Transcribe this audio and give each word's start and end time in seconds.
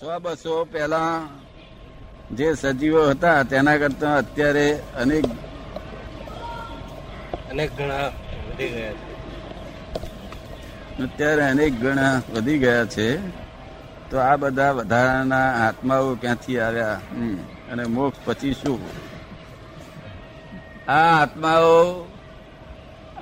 સો 0.00 0.18
બસો 0.18 0.64
પહેલા 0.64 1.20
જે 2.32 2.54
સજીવો 2.54 3.10
હતા 3.10 3.42
તેના 3.42 3.76
કરતા 3.76 4.16
અત્યારે 4.16 4.78
અનેક 4.96 5.24
અનેક 7.50 7.76
ગણા 7.76 8.06
વધી 8.48 8.68
ગયા 8.68 8.92
છે. 8.92 9.16
અત્યારે 11.02 11.44
અનેક 11.44 11.80
ગણા 11.80 12.22
વધી 12.34 12.58
ગયા 12.58 12.84
છે. 12.84 13.28
તો 14.10 14.18
આ 14.18 14.36
બધા 14.36 14.72
વધારાના 14.72 15.68
આત્માઓ 15.68 16.14
ક્યાંથી 16.14 16.58
આવ્યા? 16.58 17.00
હમ. 17.12 17.36
અને 17.72 17.84
મોક્ષ 17.84 18.18
પછી 18.24 18.52
શું? 18.52 18.80
આ 20.90 21.22
આત્માઓ 21.22 22.06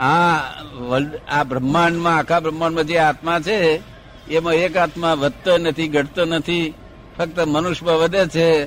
આ 0.00 0.36
વર્લ્ડ 0.80 1.16
આ 1.28 1.44
બ્રહ્માંડમાં 1.44 2.18
આખા 2.18 2.40
બ્રહ્માંડમાં 2.40 2.84
જે 2.84 2.98
આત્મા 2.98 3.40
છે 3.40 3.93
એમાં 4.30 4.54
એક 4.54 4.76
આત્મા 4.76 5.14
વધતો 5.14 5.58
નથી 5.58 5.88
ઘટતો 5.88 6.24
નથી 6.24 6.74
ફક્ત 7.18 7.40
મનુષ્યમાં 7.40 7.98
વધે 7.98 8.26
છે 8.26 8.66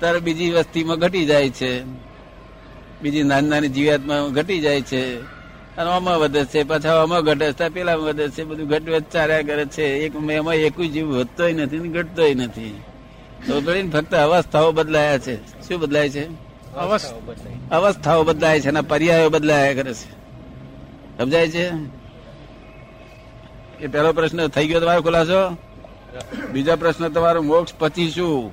ત્યારે 0.00 0.18
બીજી 0.18 0.50
વસ્તીમાં 0.50 0.98
ઘટી 0.98 1.26
જાય 1.26 1.50
છે. 1.50 1.82
બીજી 3.02 3.22
નાની 3.22 3.48
નાની 3.48 3.68
જીવાતમાં 3.68 4.32
ઘટી 4.32 4.60
જાય 4.60 4.80
છે. 4.80 5.16
અને 5.76 5.90
આમાં 5.90 6.18
વધે 6.18 6.44
છે 6.44 6.62
પાછા 6.62 7.02
આમાં 7.02 7.20
ઘટે 7.20 7.52
છે 7.52 7.68
પેલામાં 7.68 8.06
વધે 8.06 8.28
છે 8.28 8.44
બધું 8.44 8.68
ઘટ 8.68 8.88
વધ 8.88 9.04
ચાલ્યા 9.12 9.42
કરે 9.42 9.64
છે. 9.64 9.82
એક 9.82 10.30
એમાં 10.30 10.54
એક 10.54 10.80
જીવ 10.80 11.06
વધતોય 11.06 11.52
નથી 11.52 11.78
ને 11.78 11.88
ઘટતોય 11.88 12.34
નથી. 12.34 12.80
તો 13.46 13.60
ફક્ત 13.92 14.14
અવસ્થાઓ 14.14 14.72
બદલાયા 14.72 15.18
છે. 15.18 15.68
શું 15.68 15.80
બદલાય 15.80 16.08
છે? 16.08 16.48
અવસ્થાઓ 16.74 17.80
અવસ્થાઓ 17.80 18.22
બદલાય 18.22 18.60
છે 18.60 18.68
અને 18.68 18.80
પર્યાયો 18.80 19.30
બદલાયા 19.30 19.74
કરે 19.74 19.94
છે. 19.94 20.10
સમજાય 21.18 21.48
છે? 21.48 21.97
એ 23.80 23.86
પહેલો 23.86 24.12
પ્રશ્ન 24.12 24.46
થઈ 24.46 24.66
ગયો 24.66 24.80
તમારો 24.80 25.02
ખુલાસો? 25.02 25.56
બીજો 26.52 26.76
પ્રશ્ન 26.76 27.08
તમારો 27.08 27.42
મોક્ષ 27.42 27.72
પછી 27.78 28.10
શું? 28.10 28.52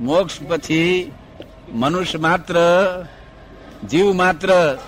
મોક્ષ 0.00 0.32
પછી 0.48 1.12
મનુષ્ય 1.72 2.18
માત્ર 2.18 2.56
જીવ 3.90 4.12
માત્ર. 4.12 4.78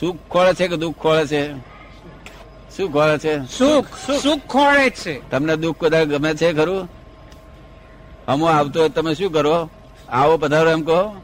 સુખ 0.00 0.16
ખોળે 0.30 0.54
છે 0.54 0.68
કે 0.68 0.76
દુઃખ 0.76 0.96
ખોળે 0.96 1.26
છે? 1.26 1.52
શું 2.76 2.92
ખોળે 2.92 3.18
છે? 3.18 3.58
સુખ 3.58 3.86
સુખ 4.22 4.46
ખોળે 4.48 4.90
છે. 4.90 5.30
તમને 5.30 5.56
દુઃખ 5.56 5.76
કદાચ 5.80 6.06
ગમે 6.06 6.34
છે 6.34 6.52
ખરું? 6.52 6.88
હમો 8.28 8.46
આવતો 8.46 8.80
હોય 8.80 8.88
તમે 8.88 9.14
શું 9.14 9.32
કરો? 9.32 9.70
આવો 10.08 10.36
પધારો 10.36 10.70
એમ 10.70 10.82
કહો. 10.82 11.16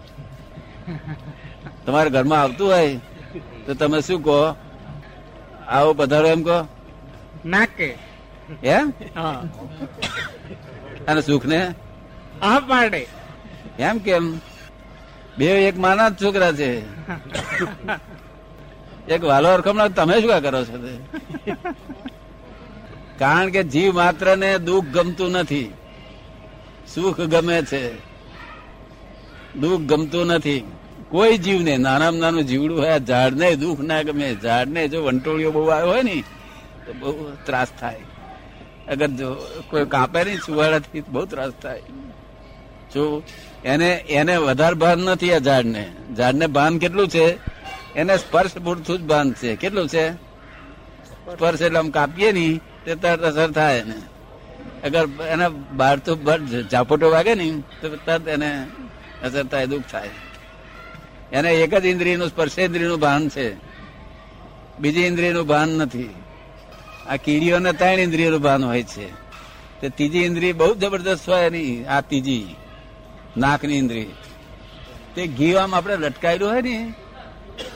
તમારા 1.86 2.08
ઘરમાં 2.08 2.40
આવતું 2.40 2.68
હોય 2.68 2.96
તો 3.66 3.74
તમે 3.74 4.00
શું 4.00 4.24
કહો? 4.24 4.56
આવો 5.68 5.92
પધારો 5.92 6.26
એમ 6.26 6.42
કહો. 6.42 6.66
નાકે. 7.46 7.94
હે? 8.64 8.76
અને 11.08 11.22
સુખ 11.22 11.46
ને 11.46 11.74
આ 12.42 12.60
પાડે. 12.60 13.06
એમ 13.78 13.98
કેમ? 13.98 14.38
બે 15.38 15.46
એક 15.68 15.78
માના 15.78 16.08
જ 16.08 16.22
છોકરા 16.22 16.52
છે. 16.52 16.82
એક 19.08 19.24
વાલો 19.24 19.56
રકમના 19.56 19.88
તમે 19.88 20.20
શું 20.20 20.42
કરો 20.42 20.64
છો 20.64 20.76
કારણ 23.18 23.50
કે 23.50 23.62
જીવ 23.62 23.94
માત્ર 23.94 24.36
ને 24.36 24.58
દુઃખ 24.58 24.84
ગમતું 24.84 25.30
નથી. 25.30 25.72
સુખ 26.94 27.20
ગમે 27.20 27.62
છે. 27.62 27.94
દુઃખ 29.54 29.80
ગમતું 29.80 30.26
નથી. 30.26 30.72
કોઈ 31.08 31.38
જીવને 31.38 31.76
નાનામાં 31.76 32.20
નાનું 32.20 32.44
જીવડું 32.44 32.80
હોય 32.80 33.00
ઝાડને 33.00 33.56
દુઃખ 33.56 33.80
ના 33.80 34.02
ગમે. 34.02 34.36
ઝાડને 34.42 34.88
જો 34.88 35.04
વંટોળીઓ 35.04 35.50
બહુ 35.50 35.66
આવ્યો 35.66 35.86
હોય 35.86 36.02
ને 36.02 36.24
બહુ 36.90 37.36
ત્રાસ 37.44 37.68
થાય. 37.80 38.00
અગર 38.88 39.06
જો 39.06 39.34
કોઈ 39.70 39.84
કાપે 39.84 40.24
નહીં 40.24 40.38
સુવાળાથી 40.46 41.00
બહુ 41.00 41.26
ત્રાસ 41.26 41.52
થાય. 41.62 41.80
જો 42.94 43.22
એને 43.64 43.94
એને 43.94 44.36
વધારે 44.36 44.74
ભાન 44.74 44.98
નથી 44.98 45.32
આ 45.32 45.38
ઝાડને. 45.38 45.92
ઝાડને 46.16 46.46
ભાન 46.46 46.78
કેટલું 46.78 47.08
છે? 47.08 47.38
એને 47.94 48.16
સ્પર્શ 48.16 48.54
પૂરતું 48.54 48.98
જ 48.98 49.00
ભાન 49.00 49.32
છે. 49.32 49.56
કેટલું 49.56 49.88
છે? 49.88 50.12
સ્પર્શ 51.32 51.62
એટલે 51.62 51.78
આમ 51.78 51.90
કાપીએ 51.90 52.32
નહીં 52.32 52.60
તે 52.84 52.94
તરત 52.94 53.20
અસર 53.20 53.50
થાય 53.50 53.78
એને. 53.78 53.94
અગર 54.84 55.08
એને 55.24 55.48
બહાર 55.48 55.98
તો 55.98 56.18
ઝાપોટો 56.70 57.10
વાગે 57.10 57.34
ને, 57.34 57.62
તો 57.80 57.96
તરત 57.96 58.28
એને 58.28 58.66
અસર 59.22 59.44
થાય, 59.44 59.66
દુઃખ 59.66 59.82
થાય. 59.92 60.10
એને 61.32 61.52
એક 61.52 61.74
જ 61.74 61.84
ઇન્દ્રિયનું 61.84 62.28
સ્પર્શેન્દ્રિયનું 62.28 63.00
ભાન 63.00 63.28
છે. 63.28 63.54
બીજી 64.78 65.00
ઇન્દ્રિયનું 65.00 65.46
ભાન 65.46 65.68
નથી. 65.68 66.14
આ 67.08 67.16
કીડીઓને 67.16 67.72
ત્રણ 67.72 68.00
ઇન્દ્રિયનું 68.00 68.40
ભાન 68.40 68.64
હોય 68.64 68.82
છે. 68.82 69.12
તે 69.80 69.88
ત્રીજી 69.88 70.18
ઇન્દ્રિય 70.18 70.52
બહુ 70.52 70.74
જબરદસ્ત 70.74 71.30
હોય 71.30 71.46
એની 71.46 71.84
આ 71.84 72.00
ત્રીજી 72.00 72.56
નાકની 73.36 73.78
ઇન્દ્રિય. 73.78 74.04
તે 75.14 75.26
ઘી 75.26 75.54
આમ 75.54 75.74
આપણે 75.74 75.96
લટકાયેલું 75.96 76.50
હોય 76.50 76.62
ને, 76.62 76.92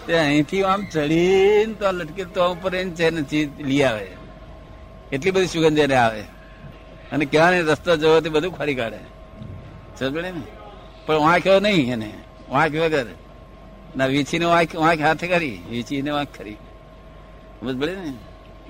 તે 0.07 0.19
અહીંથી 0.19 0.63
આમ 0.63 0.87
ચડીને 0.93 1.73
તો 1.73 1.93
લટકે 1.93 2.25
તો 2.25 2.53
ઉપર 2.53 2.75
એને 2.75 2.91
છે 2.91 3.11
ચીજ 3.11 3.61
લઈ 3.61 3.83
આવે. 3.83 4.11
એટલી 5.13 5.31
બધી 5.31 5.47
સુગંધ 5.47 5.79
એને 5.79 5.95
આવે. 5.95 6.21
અને 7.13 7.25
ક્યાં 7.25 7.53
ને 7.53 7.61
રસ્તો 7.61 7.97
જવો 7.97 8.21
બધું 8.21 8.53
ફરી 8.53 8.75
કાઢે. 8.75 8.99
સમજે 9.99 10.23
ને? 10.23 10.43
પણ 11.07 11.15
વાંખ્યો 11.15 11.61
નહીં 11.61 11.93
એને. 11.93 12.13
વાંખ 12.49 12.75
વગર. 12.75 13.07
ના, 13.97 14.07
વીછીને 14.07 14.45
વાંખ 14.45 14.77
વાંખ 14.77 15.01
હાથે 15.01 15.29
કરી, 15.29 15.61
વીછીને 15.71 16.11
વાંખ 16.11 16.29
કરી. 16.39 16.55
સમજ 17.61 17.81
પડે 17.81 17.97
ને? 17.97 18.13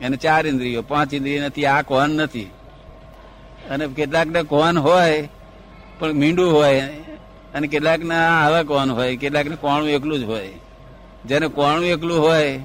એને 0.02 0.16
ચાર 0.16 0.46
ઇન્દ્રિયો 0.46 0.82
પાંચ 0.82 1.14
ઇન્દ્રિય 1.14 1.40
નથી 1.40 1.66
આ 1.66 1.82
કોન 1.82 2.10
નથી. 2.10 2.50
અને 3.70 3.86
કેટલાક 3.88 4.26
ને 4.26 4.42
કોન 4.42 4.78
હોય 4.78 5.28
પણ 5.98 6.12
મીંડું 6.12 6.52
હોય 6.52 6.80
અને 7.54 7.66
કેટલાક 7.66 8.00
ના 8.00 8.46
આવા 8.46 8.62
કોણ 8.62 8.90
હોય 8.90 9.16
કેટલાક 9.16 9.46
ને 9.46 9.56
કોણું 9.56 9.88
એકલું 9.88 10.18
જ 10.20 10.22
હોય. 10.22 10.50
જેને 11.24 11.48
કોણું 11.48 11.84
એકલું 11.84 12.18
હોય 12.22 12.60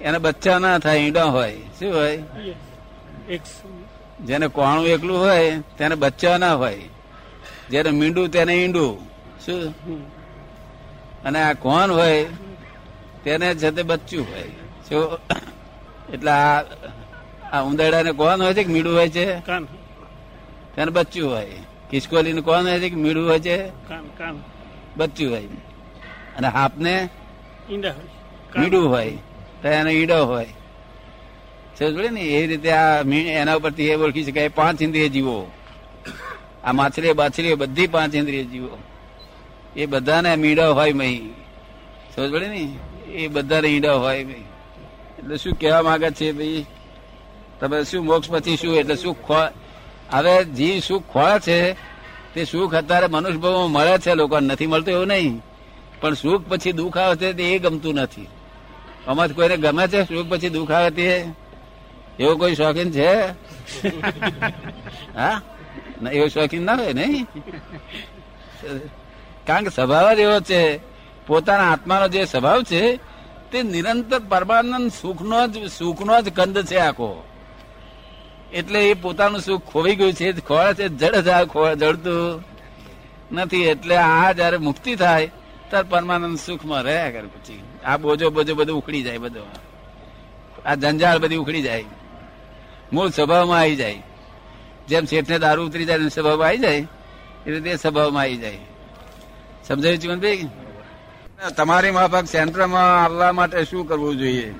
એને 0.00 0.18
બચ્ચા 0.18 0.58
ના 0.58 0.78
થાય 0.78 0.98
ઈંડા 0.98 1.24
હોય 1.24 1.56
શું 1.78 1.94
હોય? 1.94 2.16
જેને 4.24 4.48
કોણું 4.48 4.86
એકલું 4.86 5.18
હોય 5.18 5.58
તેને 5.78 5.94
બચ્ચા 5.94 6.38
ના 6.38 6.54
હોય. 6.54 6.80
જેને 7.70 7.90
મીંડું 7.90 8.28
તેને 8.28 8.54
ઈંડું 8.54 8.92
શું? 9.46 9.74
અને 11.24 11.42
આ 11.42 11.52
કોણ 11.52 11.90
હોય 11.90 12.24
તેને 13.24 13.54
છે 13.54 13.70
તે 13.70 13.82
બચ્ચું 13.82 14.26
હોય. 14.30 14.48
શું? 14.88 15.18
એટલે 16.12 16.30
આ 16.30 16.62
આ 17.52 17.60
ઉંદરડાને 17.60 18.12
કોણ 18.12 18.42
હોય 18.42 18.54
છે 18.54 18.64
કે 18.64 18.72
મીડું 18.72 18.94
હોય 18.94 19.08
છે? 19.08 19.40
કાન. 19.40 19.64
તેને 20.76 20.90
બચ્ચું 20.90 21.30
હોય. 21.30 21.50
ખિસકોલીને 21.90 22.40
કોણ 22.40 22.62
હોય 22.62 22.80
છે 22.80 22.88
કે 22.88 22.96
મીડું 22.96 23.28
હોય 23.28 23.40
છે? 23.40 23.66
કાન 23.66 24.06
કાન. 24.18 24.42
બચ્ચું 24.96 25.30
હોય. 25.30 25.46
અને 26.36 26.48
હાપને 26.48 27.08
ઈંડા 27.70 27.92
હોય. 27.92 28.60
મીડું 28.60 28.88
હોય. 28.88 29.18
તો 29.62 29.68
એનો 29.68 29.90
ઈંડો 29.90 30.24
હોય. 30.24 30.44
સમજ 31.78 31.96
પડી 31.96 32.08
ને? 32.08 32.20
એ 32.20 32.46
રીતે 32.46 32.72
આ 32.72 33.02
એના 33.02 33.54
ઉપરથી 33.54 33.88
એ 33.88 33.94
ઓળખી 33.94 34.24
શકાય. 34.24 34.48
પાંચ 34.48 34.82
ઇન્દ્રિય 34.82 35.08
જીવો. 35.08 35.50
આ 36.64 36.72
માછલી 36.72 37.12
બાછલી 37.12 37.54
બધી 37.54 37.86
પાંચ 37.86 38.14
ઇન્દ્રિય 38.14 38.44
જીવો. 38.44 38.78
એ 39.76 39.86
બધાને 39.86 40.36
મીડો 40.36 40.74
હોય 40.74 40.92
મહી. 40.92 41.34
સમજ 42.16 42.32
પડે 42.32 42.48
ને? 42.48 42.78
એ 43.12 43.28
બધાને 43.28 43.68
ઈંડો 43.68 43.98
હોય 43.98 44.24
મહી. 44.24 44.44
એટલે 45.20 45.36
શું 45.36 45.52
કહેવા 45.60 45.82
માંગે 45.82 46.10
છે 46.10 46.32
ભાઈ? 46.32 46.66
તમે 47.60 47.84
શું 47.84 48.04
મોક્ષ 48.04 48.30
પછી 48.30 48.56
શું 48.56 48.76
એટલે 48.76 48.96
શું 48.96 49.14
ખો 49.22 49.34
હવે 50.12 50.44
જીવ 50.44 50.80
સુખ 50.80 51.04
ખોળે 51.12 51.40
છે 51.40 51.72
તે 52.34 52.44
સુખ 52.44 52.74
અત્યારે 52.74 53.06
મનુષ્ય 53.06 53.36
ભાવમાં 53.36 53.70
મળે 53.70 53.98
છે 53.98 54.14
લોકોને 54.14 54.46
નથી 54.46 54.66
મળતું 54.66 54.94
એવું 54.94 55.06
નહીં. 55.06 55.42
પણ 56.00 56.14
સુખ 56.14 56.44
પછી 56.48 56.72
દુઃખ 56.72 56.96
આવે 56.98 57.16
છે 57.16 57.32
તે 57.32 57.42
એ 57.42 57.58
ગમતું 57.58 57.94
નથી. 57.94 58.28
આમાં 59.06 59.28
કોઈને 59.28 59.56
ગમે 59.56 59.88
છે 59.88 60.02
સુખ 60.04 60.26
પછી 60.28 60.48
દુઃખ 60.48 60.70
આવે 60.70 60.90
તે? 60.90 61.24
એવો 62.18 62.36
કોઈ 62.36 62.54
શોખીન 62.54 62.90
છે? 62.92 63.26
હા? 65.14 65.42
ના, 66.02 66.10
એવો 66.10 66.28
શોખીન 66.28 66.64
ના 66.64 66.74
હોય 66.74 66.92
નહીં? 66.92 67.26
કારણ 69.46 69.64
કે 69.64 69.70
સ્વભાવ 69.70 70.14
જ 70.14 70.18
એવો 70.18 70.40
છે. 70.40 70.80
પોતાના 71.26 71.72
આત્માનો 71.72 72.08
જે 72.08 72.24
સ્વભાવ 72.24 72.62
છે 72.62 73.09
તે 73.52 73.62
નિરંતર 73.62 74.20
પરમાનંદ 74.28 74.90
સુખનો 74.92 75.40
જ 75.46 75.54
સુખનો 75.70 76.14
જ 76.20 76.28
કંદ 76.30 76.58
છે 76.62 76.78
આખો. 76.78 77.10
એટલે 78.52 78.80
એ 78.90 78.94
પોતાનું 78.94 79.40
સુખ 79.40 79.64
ખોવી 79.72 79.96
ગયું 79.96 80.12
છે 80.12 80.32
ખોળે 80.40 80.72
છે, 80.74 80.86
જડ 81.00 81.16
જડતું 81.80 82.44
નથી. 83.32 83.64
એટલે 83.64 83.96
આ 83.96 84.32
જયારે 84.32 84.58
મુક્તિ 84.58 84.92
થાય, 84.96 85.26
ત્યારે 85.70 85.88
પરમાનંદ 85.88 86.38
સુખમાં 86.38 86.82
રહ્યા 86.82 87.10
કરે 87.10 87.28
પછી. 87.34 87.60
આ 87.84 87.96
બોજો 87.96 88.30
બોજો 88.30 88.54
બધું 88.54 88.76
ઉખડી 88.76 89.02
જાય 89.02 89.18
બધો. 89.18 89.44
આ 90.66 90.74
જંજાળ 90.74 91.18
બધી 91.18 91.36
ઉખડી 91.36 91.62
જાય. 91.62 91.84
મૂળ 92.92 93.10
સ્વભાવમાં 93.10 93.58
આવી 93.58 93.76
જાય. 93.76 94.02
જેમ 94.88 95.04
શેઠને 95.04 95.38
દારૂ 95.38 95.66
ઉતરી 95.66 95.84
જાય 95.84 96.08
સ્વભાવમાં 96.08 96.48
આવી 96.48 96.58
જાય, 96.58 96.80
એ 97.46 97.50
રીતે 97.50 97.76
સ્વભાવમાં 97.76 98.22
આવી 98.22 98.36
જાય. 98.36 98.58
સમજાયું 99.68 99.98
ચીમનભાઈ? 99.98 100.48
તમારી 101.48 101.90
માફક 101.90 102.24
સેન્ટરમાં 102.24 103.04
આવવા 103.04 103.32
માટે 103.32 103.64
શું 103.64 103.88
કરવું 103.88 104.16
જોઈએ? 104.16 104.54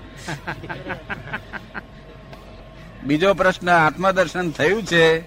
બીજો 3.05 3.35
પ્રશ્ન 3.35 3.71
આત્મદર્શન 3.71 4.51
થયું 4.51 4.83
છે 4.83 5.21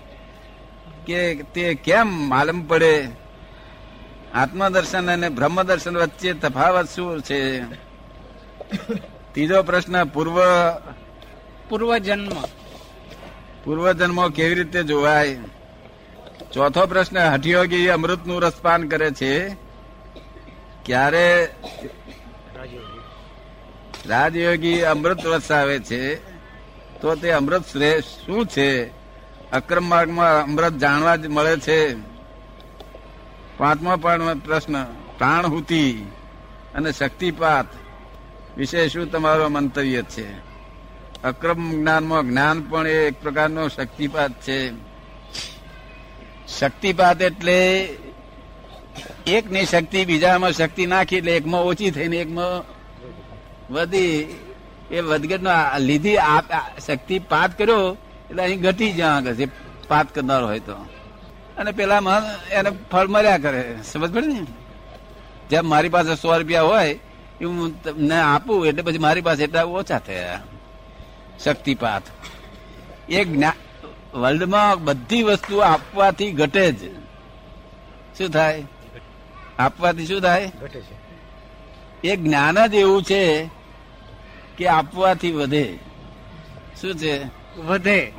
કે 1.05 1.43
તે 1.53 1.73
કેમ 1.73 2.07
માલમ 2.29 2.61
પડે? 2.61 3.07
આત્મદર્શન 4.33 5.11
અને 5.11 5.29
બ્રહ્મ 5.29 5.63
દર્શન 5.63 5.97
વચ્ચે 5.97 6.33
તફાવત 6.33 6.89
શું 6.89 7.21
છે? 7.21 7.61
ત્રીજો 9.33 9.63
પ્રશ્ન 9.63 10.03
પૂર્વ 10.03 10.39
પૂર્વજન્મ. 11.69 12.29
પૂર્વજન્મો 13.63 14.29
કેવી 14.29 14.55
રીતે 14.55 14.83
જોવાય? 14.83 15.37
ચોથો 16.53 16.85
પ્રશ્ન 16.85 17.19
હઠયોગી 17.19 17.89
અમૃતનું 17.89 18.41
રસપાન 18.41 18.87
કરે 18.87 19.11
છે. 19.11 19.62
ક્યારે 20.85 21.49
રાજયોગી. 24.05 24.81
અમૃત 24.83 25.25
વસાવે 25.25 25.79
છે 25.79 26.15
તો 27.01 27.15
તે 27.15 27.31
અમૃત 27.31 27.65
શ્રેષ્ઠ 27.71 28.25
શું 28.25 28.47
છે? 28.47 28.87
અક્રમ 29.51 29.85
માર્ગમાં 29.85 30.43
અમૃત 30.43 30.73
જાણવા 30.73 31.15
જ 31.15 31.27
મળે 31.27 31.57
છે? 31.57 31.95
પાંચમા 33.57 33.95
પણ 33.95 34.39
પ્રશ્ન 34.39 34.83
પ્રાણહુતિ 35.17 35.91
અને 36.75 36.91
શક્તિપાત 36.91 37.65
વિશે 38.57 38.89
શું 38.89 39.11
તમારો 39.11 39.49
મંતવ્ય 39.49 40.01
છે? 40.01 40.33
અક્રમ 41.23 41.71
જ્ઞાનમાં 41.71 42.29
જ્ઞાન 42.29 42.61
પણ 42.61 42.87
એ 42.87 43.07
એક 43.07 43.21
પ્રકારનો 43.21 43.67
શક્તિપાત 43.67 44.31
છે. 44.31 44.71
શક્તિપાત 46.47 47.21
એટલે 47.21 47.85
એકની 49.27 49.65
શક્તિ 49.65 50.05
બીજામાં 50.05 50.51
શક્તિ 50.51 50.85
નાખી 50.85 51.17
એટલે 51.17 51.35
એકમાં 51.37 51.61
ઓછી 51.61 51.91
થઈને 51.91 52.17
એકમાં 52.17 52.63
વધી. 53.73 54.39
એ 54.91 54.99
વધઘટનો 54.99 55.51
લીધી 55.79 56.17
આપ 56.17 56.45
પાત 57.29 57.57
કર્યો 57.57 57.97
એટલે 58.29 58.43
અહીં 58.43 58.61
ઘટી 58.61 58.91
જ્યાં 58.93 59.15
આગળ 59.15 59.35
છે. 59.35 59.45
પાત 59.87 60.15
કરનારો 60.15 60.47
હોય 60.47 60.59
તો. 60.59 60.75
અને 61.57 61.71
પેલામાં 61.71 62.47
એને 62.49 62.69
ફળ 62.91 63.07
મળ્યા 63.07 63.37
કરે. 63.37 63.75
સમજ 63.91 64.13
પડે 64.13 64.27
ને? 64.27 64.45
જેમ 65.49 65.69
મારી 65.69 65.89
પાસે 65.89 66.15
સો 66.15 66.37
રૂપિયા 66.37 66.61
હોય, 66.61 66.99
એ 67.41 67.45
હું 67.45 67.83
તમને 67.83 68.19
આપું 68.19 68.65
એટલે 68.67 68.81
પછી 68.81 68.97
મારી 68.97 69.21
પાસે 69.21 69.43
એટલા 69.43 69.63
ઓછા 69.63 69.99
થયા. 69.99 70.41
શક્તિપાત 71.43 72.03
એ 73.09 73.23
જ્ઞા 73.25 73.53
વર્લ્ડમાં 74.13 74.83
બધી 74.83 75.23
વસ્તુ 75.23 75.57
આપવાથી 75.57 76.31
ઘટે 76.31 76.71
જ. 76.71 76.93
શું 78.17 78.29
થાય? 78.29 78.63
આપવાથી 79.59 80.05
શું 80.05 80.21
થાય? 80.21 80.51
ઘટે 80.61 80.81
છે. 80.81 80.95
એ 82.07 82.15
જ્ઞાન 82.15 82.67
જ 82.67 82.73
એવું 82.73 83.03
છે 83.03 83.49
કે 84.57 84.67
આપવાથી 84.67 85.31
વધે. 85.31 85.79
શું 86.81 86.95
છે? 86.95 87.23
વધે. 87.59 88.13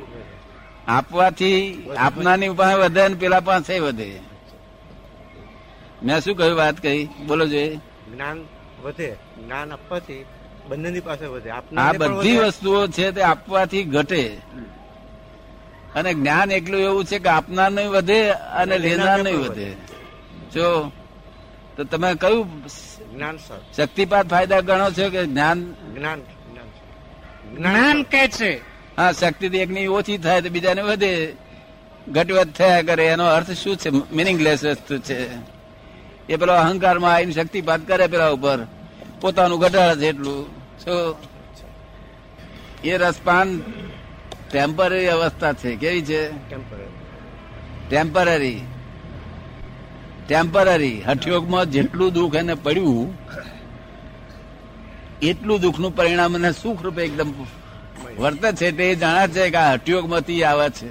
આપવાથી 0.87 1.83
આપનાની 1.97 2.49
પાસે 2.49 2.75
વધે 2.75 3.07
ને 3.07 3.15
પેલા 3.15 3.39
પાસે 3.39 3.79
વધે. 3.79 4.19
મેં 6.03 6.21
શું 6.21 6.35
કહ્યું 6.35 6.57
વાત 6.57 6.79
કહી 6.81 7.09
બોલો 7.27 7.47
જોઈએ 7.47 7.75
જ્ઞાન 7.75 8.45
વધે. 8.83 9.15
જ્ઞાન 9.43 9.71
આપવાથી 9.71 10.25
બંનેની 10.67 10.99
પાસે 10.99 11.25
વધે. 11.25 11.49
આ 11.77 11.93
બધી 11.93 12.37
વસ્તુઓ 12.37 12.87
છે 12.87 13.11
તે 13.11 13.21
આપવાથી 13.21 13.83
ઘટે. 13.83 14.37
અને 15.95 16.13
જ્ઞાન 16.13 16.51
એટલું 16.51 16.81
એવું 16.81 17.05
છે 17.05 17.19
કે 17.19 17.29
આપનાર 17.29 17.71
નહીં 17.71 17.89
વધે 17.89 18.29
અને 18.29 18.77
લેનાર 18.77 19.23
નહીં 19.23 19.39
વધે. 19.39 19.75
જો 20.53 20.91
તો 21.77 21.83
તમે 21.83 22.15
કયું 22.15 22.65
જ્ઞાન 23.13 23.37
શક્તિપાત 23.77 24.27
ફાયદા 24.27 24.59
ગણો 24.59 24.91
છો 24.91 25.09
કે 25.09 25.25
જ્ઞાન? 25.25 25.71
જ્ઞાન 25.71 26.19
જ્ઞાન 26.19 27.57
જ્ઞાન 27.57 28.03
કે 28.03 28.27
છે. 28.27 28.61
હા 28.97 29.11
શક્તિ 29.11 29.47
એકની 29.47 29.87
ઓછી 29.87 30.17
થાય 30.17 30.41
તો 30.41 30.49
બીજાને 30.49 30.81
વધે. 30.81 31.35
ઘટવત 32.07 32.47
થયા 32.47 32.81
કરે 32.81 33.05
એનો 33.05 33.25
અર્થ 33.25 33.51
શું 33.51 33.77
છે? 33.77 33.89
મિનિંગલેસ 33.89 34.65
વસ્તુ 34.65 34.97
છે. 34.97 35.27
એ 36.29 36.35
પેલો 36.35 36.53
અહંકારમાં 36.53 37.13
આવીને 37.13 37.31
શક્તિપાત 37.31 37.81
કરે 37.87 38.07
પેલા 38.07 38.29
ઉપર. 38.29 38.59
પોતાનું 39.21 39.59
ઘટાડે 39.59 39.95
છે 39.95 40.09
એટલું. 40.09 40.47
શું 40.79 41.15
એ 42.83 42.97
રસપાન 42.97 43.61
ટેમ્પરરી 44.51 45.07
અવસ્થા 45.07 45.53
છે. 45.53 45.75
કેવી 45.75 46.01
છે? 46.01 46.29
ટેમ્પરરી 47.89 48.61
ટેમ્પરરી 50.27 51.01
હઠયોગમાં 51.01 51.65
જેટલું 51.65 52.13
દુઃખ 52.13 52.35
એને 52.35 52.53
પડ્યું, 52.53 53.13
એટલું 55.21 55.61
દુઃખનું 55.61 55.95
પરિણામ 55.95 56.35
અને 56.35 56.51
સુખ 56.51 56.81
રૂપે 56.81 57.01
એકદમ 57.03 57.33
વર્તે 58.19 58.51
છે 58.51 58.71
તે 58.71 58.95
જાણે 58.95 59.27
છે 59.27 59.49
કે 59.49 59.57
આ 59.57 59.73
હઠયોગમાંથી 59.73 60.43
આવે 60.43 60.69
છે. 60.69 60.89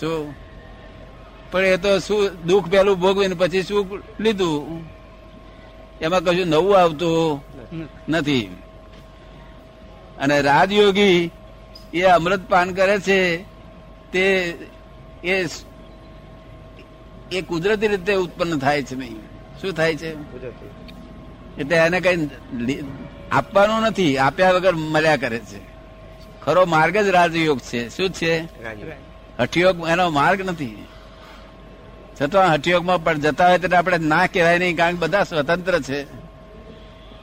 શું? 0.00 0.34
પણ 1.50 1.64
એ 1.64 1.76
તો 1.76 1.98
શું 1.98 2.46
દુઃખ 2.46 2.68
પેલું 2.68 3.00
ભોગવીને 3.00 3.34
પછી 3.34 3.62
સુખ 3.62 3.92
લીધું? 4.20 4.84
એમાં 6.00 6.24
કશું 6.24 6.46
નવું 6.46 6.78
આવતું 6.78 7.44
નથી. 8.08 8.46
અને 10.18 10.40
રાજયોગી 10.40 11.30
એ 11.94 12.02
અમૃત 12.02 12.40
પાન 12.48 12.72
કરે 12.72 12.98
છે 12.98 13.44
તે 14.12 14.24
એ 15.24 15.46
એ 17.32 17.40
કુદરતી 17.40 17.88
રીતે 17.88 18.14
ઉત્પન્ન 18.14 18.58
થાય 18.58 18.82
છે 18.82 18.94
નહીં. 18.94 19.16
શું 19.60 19.72
થાય 19.72 19.96
છે? 19.96 20.12
એટલે 21.58 21.76
એને 21.76 22.00
કઈ 22.00 22.28
આપવાનું 23.32 23.80
નથી, 23.80 24.18
આપ્યા 24.18 24.52
વગર 24.52 24.74
મળ્યા 24.74 25.16
કરે 25.16 25.38
છે. 25.38 25.60
ખરો 26.42 26.66
માર્ગ 26.66 26.96
જ 26.96 27.08
રાજયોગ 27.08 27.58
છે. 27.58 27.88
શું 27.88 28.10
છે? 28.10 28.40
હઠયોગ 29.38 29.88
એનો 29.88 30.10
માર્ગ 30.10 30.40
નથી. 30.40 30.86
છતાં 32.22 32.54
હઠયોગમાં 32.54 33.04
પણ 33.04 33.20
જતા 33.20 33.48
હોય 33.48 33.58
ત્યારે 33.58 33.76
આપણે 33.76 33.98
ના 33.98 34.26
કહેવાય 34.26 34.58
નહીં, 34.58 34.76
કારણ 34.76 34.92
કે 34.92 34.98
બધા 34.98 35.24
સ્વતંત્ર 35.24 35.80
છે. 35.80 36.06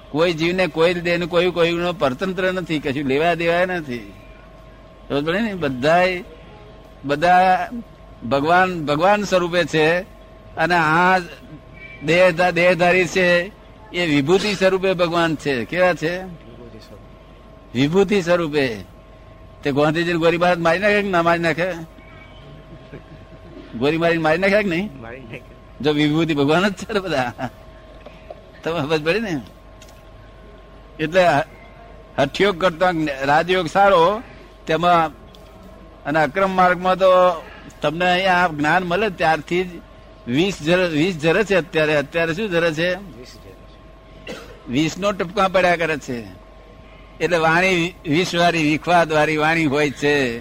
કોઈ 0.10 0.34
જીવને 0.34 0.68
કોઈ 0.68 0.94
દેને 0.94 1.26
કોઈ 1.26 1.52
કોઈનો 1.52 1.94
પરતંત્ર 1.94 2.54
નથી, 2.54 2.80
કશું 2.80 3.04
લેવા 3.04 3.34
દેવાય 3.34 3.66
નથી. 3.66 4.14
બધાય 5.10 5.54
બધા 5.54 6.06
બધા 7.06 7.70
ભગવાન 8.30 8.86
ભગવાન 8.86 9.24
સ્વરૂપે 9.24 9.64
છે 9.64 10.00
અને 10.56 10.76
આ 10.76 11.20
દેહ 12.06 12.52
દેહધારી 12.52 13.08
છે 13.08 13.52
એ 13.94 14.06
વિભૂતિ 14.06 14.54
સ્વરૂપે 14.54 14.94
ભગવાન 14.94 15.36
છે. 15.36 15.66
કેવા 15.66 15.94
છે? 15.94 16.24
વિભૂતિ 17.74 18.22
સ્વરૂપે. 18.22 18.78
તે 19.64 19.72
ગોંધીજી 19.72 20.14
ગોરી 20.14 20.38
ભારત 20.38 20.58
મારી 20.58 20.80
નાખે 20.80 21.02
કે 21.02 21.10
ના 21.10 21.22
મારી 21.22 21.40
નાખે? 21.40 21.72
ગોરી 23.76 23.98
મારી 23.98 24.18
મારી 24.18 24.38
નાખે 24.38 24.64
કે 24.64 24.70
નહીં? 24.70 24.90
જો 25.82 25.92
વિભૂતિ 25.92 26.34
ભગવાન 26.34 26.70
જ 26.70 26.74
છે 26.74 27.00
બધા. 27.00 27.32
તમે 28.64 28.80
ખબર 28.80 29.00
પડી 29.00 29.20
ને? 29.20 29.42
એટલે 31.00 31.28
હઠયોગ 32.20 32.62
કરતા 32.62 32.90
રાજયોગ 33.22 33.68
સારો 33.68 34.22
તેમાં 34.68 35.08
અને 36.04 36.24
અક્રમ 36.24 36.52
માર્ગમાં 36.56 36.96
તો 36.96 37.06
તમને 37.86 38.12
અહીંયા 38.12 38.34
આ 38.34 38.48
જ્ઞાન 38.48 38.84
મળે 38.84 39.10
ત્યારથી 39.10 39.64
જ 39.64 39.68
વીસ 40.28 40.64
જર 40.64 40.88
વીસ 40.88 41.16
જરે 41.18 41.44
છે 41.44 41.56
અત્યારે. 41.56 41.96
અત્યારે 41.96 42.34
શું 42.34 42.50
જરે 42.50 42.72
છે? 42.74 42.96
વીસ 44.70 44.98
નો 44.98 45.12
ટપકા 45.12 45.48
પડ્યા 45.48 45.76
કરે 45.76 45.98
છે. 45.98 46.24
એટલે 47.22 47.38
વાણી 47.38 47.94
વીસ 48.06 48.36
વાળી 48.36 48.64
વિખવાદ 48.64 49.12
વાળી 49.12 49.38
વાણી 49.38 49.66
હોય 49.66 49.90
છે. 49.90 50.40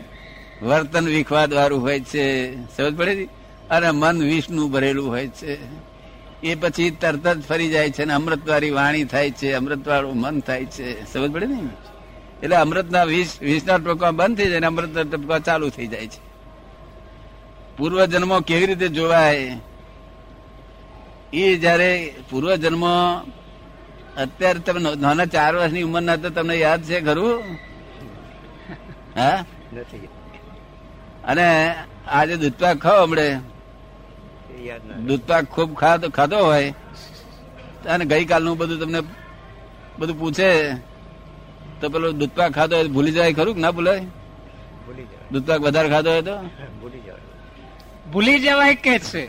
વર્તન 0.64 1.06
વિખવાદ 1.06 1.54
વાળું 1.54 1.80
હોય 1.80 2.00
છે. 2.00 2.56
સમજ 2.76 2.96
પડે 2.96 3.28
અને 3.70 3.90
મન 3.90 4.22
વિષનું 4.22 4.70
ભરેલું 4.70 5.08
હોય 5.08 5.28
છે. 5.28 5.58
એ 6.42 6.54
પછી 6.54 6.90
તરત 6.90 7.28
જ 7.28 7.42
ફરી 7.42 7.68
જાય 7.68 7.90
છે 7.90 8.02
અને 8.02 8.14
અમૃત 8.14 8.48
વાળી 8.48 8.70
વાણી 8.70 9.04
થાય 9.04 9.30
છે. 9.30 9.52
અમૃત 9.52 9.88
વાળું 9.88 10.20
મન 10.20 10.40
થાય 10.40 10.64
છે. 10.64 11.12
સમજ 11.12 11.32
પડે 11.32 11.46
ને? 11.46 11.62
એટલે 12.42 12.56
અમૃતના 12.56 13.04
વીસ 13.04 13.38
વીસના 13.40 13.78
ટપકા 13.78 14.10
બંધ 14.10 14.38
થઈ 14.38 14.46
જાય 14.46 14.56
અને 14.56 14.66
અમૃતના 14.66 15.02
ટપકા 15.02 15.38
ચાલુ 15.38 15.68
થઈ 15.68 15.86
જાય 15.86 16.06
છે. 16.06 16.33
પૂર્વ 17.76 17.98
જન્મો 18.04 18.36
કેવી 18.40 18.66
રીતે 18.66 18.88
જોવાય? 18.88 19.60
એ 21.32 21.56
જયારે 21.56 21.90
પૂર્વ 22.30 22.54
જન્મ 22.54 22.84
અત્યારે 24.16 24.60
તમે 24.60 24.80
નાના 24.96 25.24
ચાર 25.24 25.52
વર્ષની 25.56 25.82
ઉંમરના 25.82 26.16
તો 26.16 26.28
તમને 26.30 26.54
યાદ 26.56 26.82
છે 26.82 27.00
ખરું? 27.00 27.42
હા? 29.16 29.38
અને 31.24 31.46
આજે 32.08 32.34
દૂધપાક 32.36 32.76
ખાવ 32.78 32.98
હમણે. 33.02 33.28
દૂધપાક 35.06 35.44
ખૂબ 35.44 35.70
ખાતો 35.74 36.06
ખાધો 36.08 36.38
હોય. 36.44 36.70
અને 37.88 38.04
ગઈકાલનું 38.04 38.58
બધું 38.58 38.78
તમને 38.80 39.00
બધું 39.98 40.18
પૂછે. 40.18 40.50
તો 41.80 41.88
પેલો 41.88 42.12
દૂધપાક 42.12 42.50
ખાધો 42.52 42.74
હોય 42.76 42.88
ભૂલી 42.88 43.12
જાય 43.12 43.32
ખરું 43.32 43.60
ના 43.60 43.70
ભૂલાય? 43.70 44.00
ભૂલી 44.86 45.06
દૂધપાક 45.32 45.60
વધારે 45.60 45.88
ખાધો 45.88 46.10
હોય 46.10 46.22
તો? 46.22 46.36
ભૂલી 46.80 47.02
જાવ 47.06 47.18
ભૂલી 48.12 48.38
જવાય 48.40 48.74
કે 48.74 48.94
છે? 48.98 49.22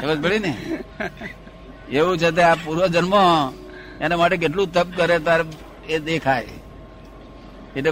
સમજ 0.00 0.18
પડી 0.22 0.38
ને? 0.38 0.52
એવું 1.90 2.18
છે 2.18 2.30
તે 2.30 2.42
આ 2.42 2.56
પૂર્વ 2.64 2.86
જન્મ 2.86 3.14
એના 4.00 4.16
માટે 4.16 4.36
કેટલું 4.36 4.72
તપ 4.72 4.88
કરે 4.96 5.18
તાર 5.18 5.40
એ 5.88 5.98
દેખાય. 5.98 6.48
એટલે 7.76 7.90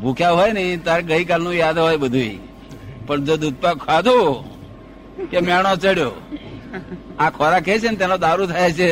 ભૂખ્યા 0.00 0.30
હોય 0.30 0.52
ને, 0.52 0.62
તારે 0.76 1.02
ગઈકાલનું 1.02 1.54
યાદ 1.54 1.78
હોય 1.78 1.96
બધું 1.96 2.32
પણ 3.06 3.24
જો 3.24 3.34
દૂધપાક 3.36 3.76
ખાધું 3.76 4.24
કે 5.30 5.38
મેણો 5.40 5.72
ચડ્યો, 5.76 6.12
આ 7.18 7.30
ખોરાક 7.30 7.62
કે 7.62 7.78
છે 7.78 7.88
ને, 7.90 7.96
તેનો 7.96 8.16
દારૂ 8.16 8.46
થાય 8.46 8.72
છે. 8.72 8.90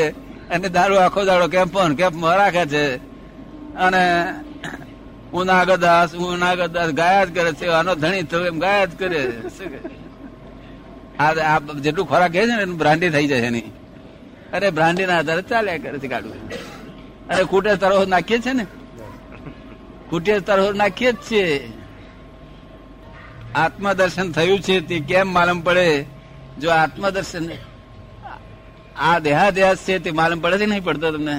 અને 0.50 0.68
દારૂ 0.68 0.96
આખો 0.96 1.20
દાડો 1.24 1.46
કેમ 1.48 1.68
પણ, 1.68 1.94
કેમ 1.94 2.26
રાખે 2.26 2.64
છે. 2.66 2.84
અને 3.76 4.02
હું 5.32 5.44
નાગદાસ 5.46 6.14
હું 6.14 6.38
નાગદાસ 6.38 6.90
ગાયા 6.90 7.24
જ 7.24 7.34
કરે 7.34 7.52
છે 7.52 7.66
આનો 7.68 7.94
ધણી 7.94 8.22
થયો 8.22 8.44
એમ 8.46 8.58
ગાયા 8.58 8.84
જ 8.84 8.92
કરે? 9.00 9.22
આ 11.18 11.58
જેટલું 11.84 12.06
ખોરાક 12.08 12.32
છે 12.32 12.44
ને 12.44 12.62
એનું 12.62 12.78
બ્રાન્ડી 12.78 13.10
થઈ 13.10 13.26
જાય 13.26 13.50
એની. 13.50 13.68
અરે 14.52 14.68
બ્રાન્ડી 14.70 15.06
ના 15.06 15.18
આધારે 15.18 15.42
ચાલ્યા 15.42 15.78
કરે 15.78 15.98
છે 15.98 16.08
ગાડું 16.08 16.32
અરે 17.30 17.44
કુટે 17.44 17.72
તરહો 17.76 18.04
નાખીએ 18.04 18.38
છે 18.38 18.52
ને. 18.52 18.64
કુટે 20.10 20.34
તરહો 20.40 20.72
નાખીએ 20.72 21.12
જ 21.12 21.16
છે. 21.30 21.44
આત્મદર્શન 23.54 24.32
થયું 24.32 24.60
છે 24.60 24.80
તે 24.80 24.96
કેમ 25.00 25.28
માલમ 25.32 25.60
પડે? 25.60 25.88
જો 26.60 26.68
આત્મદર્શન 26.70 27.44
આ 29.00 29.18
દેહાદ્યાસ 29.18 29.78
છે 29.86 29.94
તે 29.98 30.10
માલમ 30.10 30.38
પડે 30.40 30.56
છે 30.58 30.66
નહીં 30.66 30.84
પડતો 30.84 31.08
તમને? 31.12 31.36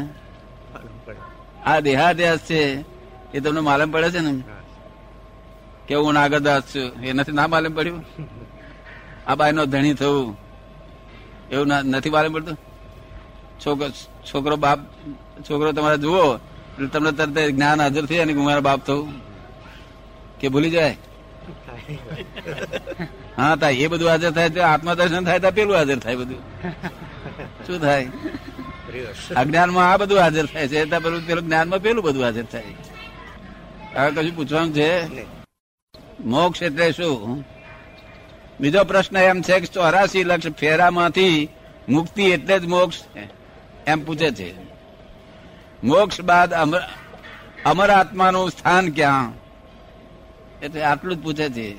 આ 1.66 1.80
દેહાદ્યાસ 1.80 2.40
છે 2.40 2.62
એ 3.34 3.38
તમને 3.44 3.62
માલમ 3.70 3.90
પડે 3.94 4.10
છે 4.14 4.22
ને. 4.28 4.34
કે 5.88 5.94
હું 5.96 6.14
નાગરદાસ 6.18 6.64
છું? 6.72 6.88
એ 7.08 7.14
નથી 7.18 7.36
ના 7.40 7.48
માલુમ 7.54 7.74
પડ્યું? 7.78 8.04
આ 9.28 9.36
બાઈ 9.40 9.56
નો 9.58 9.64
ધણી 9.74 9.96
થવું 10.02 10.28
એવું 11.54 11.68
નથી 11.94 12.14
માલુમ 12.16 12.32
પડતું? 12.36 12.58
છોકરો 13.62 13.88
છોકરો 14.30 14.56
બાપ 14.64 14.80
છોકરો 15.48 15.70
તમારે 15.78 15.98
જુઓ. 16.06 16.26
એટલે 16.74 16.88
તમને 16.94 17.12
તરત 17.20 17.38
જ્ઞાન 17.56 17.82
હાજર 17.84 18.06
થઈ 18.10 18.22
અને 18.24 18.34
મારા 18.34 18.68
બાપ 18.70 18.82
થવું 18.88 19.08
કે 20.40 20.46
ભૂલી 20.54 20.74
જાય? 20.76 20.96
હા 23.38 23.54
થાય 23.62 23.84
એ 23.84 23.88
બધું 23.92 24.08
હાજર 24.12 24.32
થાય 24.38 24.50
તો 24.56 24.60
આત્મદર્શન 24.72 25.24
થાય 25.28 25.40
તો 25.44 25.50
પેલું 25.58 25.76
હાજર 25.80 26.00
થાય 26.04 26.18
બધું. 26.22 26.42
શું 27.66 27.78
થાય. 27.86 28.06
અજ્ઞાનમાં 29.42 29.86
આ 29.92 29.98
બધું 30.02 30.20
હાજર 30.24 30.46
થાય 30.54 30.68
છે. 30.72 30.80
તો 30.92 30.98
પેલું 31.06 31.22
પેલું 31.28 31.44
જ્ઞાનમાં 31.48 31.80
પેલું 31.86 32.04
બધું 32.08 32.24
હાજર 32.28 32.48
થાય. 32.54 32.74
હવે 33.96 34.12
કશું 34.12 34.36
પૂછવાનું 34.36 34.76
છે? 34.76 35.06
મોક્ષ 36.24 36.62
એટલે 36.62 36.92
શું? 36.92 37.46
બીજો 38.60 38.84
પ્રશ્ન 38.84 39.18
એમ 39.18 39.42
છે 39.42 39.60
કે 39.60 39.66
ચોરાસી 39.66 40.24
લક્ષ 40.24 40.52
ફેરામાંથી 40.52 41.50
મુક્તિ 41.90 42.24
એટલે 42.24 42.60
જ 42.60 42.66
મોક્ષ 42.66 43.04
એમ 43.88 44.06
પૂછે 44.06 44.32
છે. 44.32 44.54
મોક્ષ 45.84 46.22
બાદ 46.22 46.54
અમર 46.54 46.82
અમર 47.66 47.90
આત્માનું 47.90 48.52
સ્થાન 48.52 48.92
ક્યાં? 48.92 49.34
એટલે 50.62 50.82
આટલું 50.82 51.16
જ 51.16 51.24
પૂછે 51.24 51.50
છે. 51.50 51.76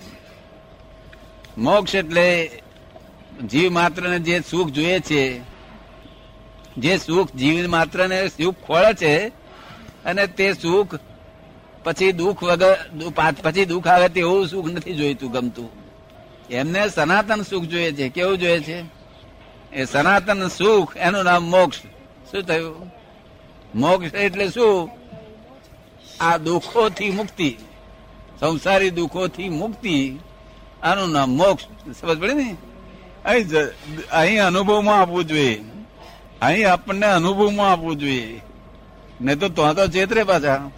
મોક્ષ 1.59 1.95
એટલે 1.95 2.51
જીવ 3.51 3.73
માત્રને 3.73 4.19
જે 4.19 4.41
સુખ 4.51 4.71
જોઈએ 4.71 5.01
છે 5.01 5.41
જે 6.79 6.99
સુખ 6.99 7.35
જીવ 7.35 7.69
માત્રને 7.69 8.29
સુખ 8.29 8.55
ખોળે 8.67 8.95
છે 8.95 9.29
અને 10.05 10.27
તે 10.27 10.53
સુખ 10.53 10.95
પછી 11.85 12.13
દુઃખ 12.13 12.43
વગર 12.43 12.77
પછી 13.43 13.65
દુઃખ 13.65 13.87
આવે 13.87 14.09
તેવું 14.09 14.49
સુખ 14.49 14.67
નથી 14.67 14.95
જોઈતું 14.95 15.31
ગમતું. 15.31 15.71
એમને 16.51 16.89
સનાતન 16.89 17.43
સુખ 17.43 17.65
જોઈએ 17.65 17.93
છે. 17.93 18.09
કેવું 18.09 18.39
જોઈએ 18.39 18.61
છે? 18.61 18.85
એ 19.73 19.85
સનાતન 19.85 20.49
સુખ, 20.49 20.97
એનું 20.97 21.25
નામ 21.25 21.43
મોક્ષ. 21.43 21.79
શું 22.33 22.43
થયું? 22.43 22.93
મોક્ષ 23.75 24.15
એટલે 24.15 24.49
શું? 24.49 24.91
આ 26.21 26.37
દુઃખોથી 26.37 27.11
મુક્તિ. 27.11 27.57
સંસારી 28.41 28.91
દુઃખોથી 28.91 29.49
મુક્તિ. 29.49 30.19
આનું 30.83 31.13
નામ 31.13 31.31
મોક્ષ. 31.31 31.65
સમજ 32.01 32.19
પડે 32.19 32.35
ને? 32.35 32.57
અહીં 33.25 33.47
અહીં 34.13 34.45
અનુભવમાં 34.45 35.01
આપવું 35.01 35.25
જોઈએ. 35.25 35.65
અહીં 36.43 36.73
આપણને 36.73 37.07
અનુભવમાં 37.07 37.73
આપવું 37.73 37.97
જોઈએ. 37.97 38.41
નહીં 39.21 39.39
તો 39.39 39.49
તો 39.49 39.87
ચેતરે 39.87 40.25
પાછા. 40.25 40.71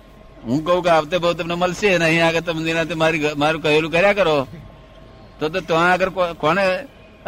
હું 0.46 0.58
કહું 0.66 0.80
કે 0.84 0.90
આવતે 0.96 1.16
બહુ 1.22 1.32
તમને 1.38 1.56
મળશે 1.62 1.88
ને 2.00 2.04
અહીંયા 2.08 2.30
આગળ 2.30 2.44
તમે 2.46 2.60
નિરાંતે 2.68 2.94
મારી 3.02 3.34
મારું 3.42 3.60
કહેલું 3.64 3.90
કર્યા 3.94 4.18
કરો. 4.18 4.36
તો 5.38 5.44
તો 5.52 5.58
ત્યાં 5.68 5.90
આગળ 5.94 6.10
કોને? 6.42 6.66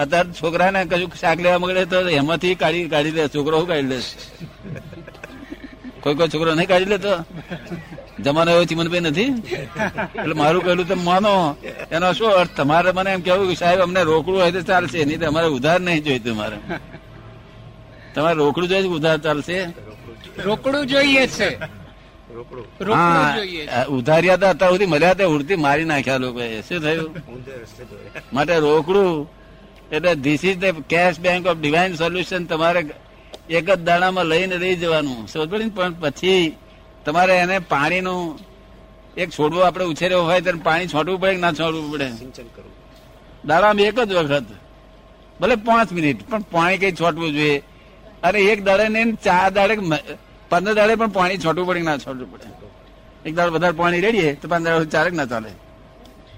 અત્યારે 0.03 0.31
છોકરાને 0.41 0.81
કશું 0.91 1.11
શાક 1.23 1.39
લેવા 1.45 1.61
મળે 1.63 1.83
તો 1.93 1.99
એમાંથી 2.21 2.55
કાઢી 2.63 2.89
કાઢી 2.95 3.17
લે, 3.19 3.23
છોકરો 3.35 3.57
શું 3.61 3.69
કાઢી 3.73 3.91
લે 3.93 3.99
કોઈ 6.03 6.17
કોઈ 6.19 6.31
છોકરો 6.33 6.51
નહીં 6.59 6.69
કાઢી 6.73 6.93
લેતો? 6.95 7.13
જમાનો 8.25 8.51
એવો 8.55 8.65
ચીમનભાઈ 8.71 9.07
નથી? 9.11 9.31
એટલે 10.21 10.35
મારું 10.43 10.61
કહેલું 10.67 10.87
તમે 10.91 11.05
માનો. 11.11 11.33
એનો 11.97 12.09
શું 12.19 12.31
અર્થ? 12.41 12.53
તમારે 12.59 12.91
મને 12.99 13.11
એમ 13.17 13.23
કેવું 13.27 13.47
કે 13.51 13.55
સાહેબ, 13.63 13.81
અમને 13.87 14.01
રોકડું 14.11 14.39
હોય 14.43 14.53
તો 14.57 14.61
ચાલશે, 14.71 14.99
નહીં 15.09 15.21
તો 15.21 15.27
અમારે 15.33 15.49
ઉધાર 15.59 15.79
નહીં 15.87 16.05
જોઈતું 16.07 16.35
મારે 16.41 16.57
તમારે 18.15 18.37
રોકડું 18.43 18.69
જોઈએ 18.73 18.91
ઉધાર 18.99 19.19
ચાલશે? 19.27 19.59
રોકડું 20.49 20.83
જોઈએ 20.93 21.25
છે. 21.37 21.51
ઉધાર્યા 23.91 24.35
હતા 24.35 24.51
અત્યાર 24.51 24.73
સુધી 24.73 24.87
મળ્યા 24.87 25.27
ઉડતી 25.27 25.57
મારી 25.57 25.85
નાખ્યા 25.85 26.17
લોકો. 26.17 26.41
શું 26.69 26.81
થયું? 26.81 27.11
માટે 28.33 28.59
રોકડું? 28.59 29.29
એટલે 29.93 30.15
this 30.15 30.45
is 30.45 30.59
the 30.59 30.65
cash 30.89 31.21
bank 31.21 31.47
of 31.47 31.57
divine 31.57 31.95
solution 31.95 32.45
તમારે 32.45 32.81
એક 33.51 33.71
જ 33.71 33.79
દાણામાં 33.79 34.27
લઈને 34.27 34.57
રહી 34.57 34.77
જવાનું. 34.77 35.29
સમજ 35.29 35.73
પણ 35.75 35.95
પછી 36.01 36.57
તમારે 37.05 37.35
એને 37.37 37.59
પાણીનું 37.59 38.39
એક 39.17 39.31
છોડવો 39.31 39.61
આપણે 39.61 39.85
ઉછેર્યો 39.85 40.23
હોય 40.23 40.41
ત્યારે 40.41 40.59
પાણી 40.59 40.87
છોડવું 40.87 41.21
પડે 41.21 41.35
કે 41.35 41.41
ના 41.41 41.53
છોડવું 41.53 41.93
પડે? 41.93 42.09
સિંચન 42.09 42.47
કરવું. 42.55 42.73
દાડામાં 43.45 43.85
એક 43.85 44.01
જ 44.01 44.13
વખત. 44.13 44.45
ભલે 45.41 45.57
પાંચ 45.57 45.93
મિનિટ 45.93 46.31
પણ 46.31 46.41
પાણી 46.41 46.79
કઈ 46.79 46.93
છોટવું 46.93 47.33
જોઈએ. 47.33 47.63
અરે 48.23 48.41
એક 48.41 48.65
દાડે 48.65 48.89
ને 48.89 49.13
ચાર 49.13 49.51
દાડે 49.51 49.75
પંદર 50.51 50.75
દાડે 50.75 50.95
પણ 50.95 51.09
પાણી 51.09 51.39
છોટવું 51.39 51.67
પડે 51.67 51.81
ના 51.81 51.97
છોટવું 51.99 52.33
પડે. 52.33 52.49
એક 53.29 53.35
દાડે 53.35 53.51
વધારે 53.51 53.73
પાણી 53.73 54.01
રેડીએ 54.01 54.35
તો 54.35 54.49
પંદર 54.49 54.71
દાડે 54.71 54.85
ચારેક 54.85 55.13
ના 55.13 55.27
ચાલે. 55.27 55.51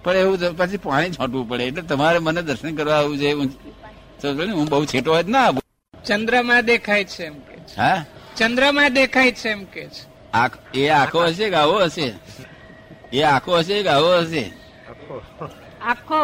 પણ 0.04 0.16
એવું 0.16 0.38
પછી 0.56 0.76
પાણી 0.76 1.10
છોટવું 1.10 1.48
પડે. 1.48 1.64
એટલે 1.64 1.82
તમારે 1.82 2.18
મને 2.18 2.42
દર્શન 2.42 2.76
કરવા 2.76 2.94
આવવું 2.94 3.18
છે 3.18 3.32
હું 3.32 4.68
બહુ 4.68 4.84
છેટો 4.84 5.12
હોય 5.12 5.22
જ 5.22 5.28
ના 5.28 5.44
આવું. 5.46 5.62
ચંદ્રમાં 6.04 6.64
દેખાય 6.64 7.04
છે 7.04 7.24
એમ 7.24 7.34
કે 7.34 7.56
હા? 7.76 8.04
ચંદ્રમાં 8.36 8.94
દેખાય 8.94 9.32
છે 9.32 9.48
એમ 9.48 9.64
કે 9.64 9.88
છે. 9.88 10.80
એ 10.80 10.88
આખો 10.88 11.24
હશે 11.24 11.50
કે 11.50 11.56
આવો 11.56 11.78
હશે? 11.84 12.14
એ 13.12 13.22
આખો 13.22 13.58
હશે 13.58 13.82
કે 13.82 13.88
આવો 13.88 14.18
હશે? 14.18 14.44
આખો. 14.88 15.22
આખો 15.82 16.20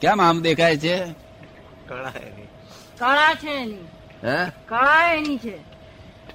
કેમ 0.00 0.20
આમ 0.20 0.40
દેખાય 0.42 0.76
છે? 0.76 0.96
કળા 1.88 2.12
એની 2.16 2.48
કળા 2.98 3.34
છે 3.34 3.50
એની. 3.50 3.84
હે? 4.24 4.50
કળા 4.68 5.14
એની 5.14 5.38
છે. 5.38 5.71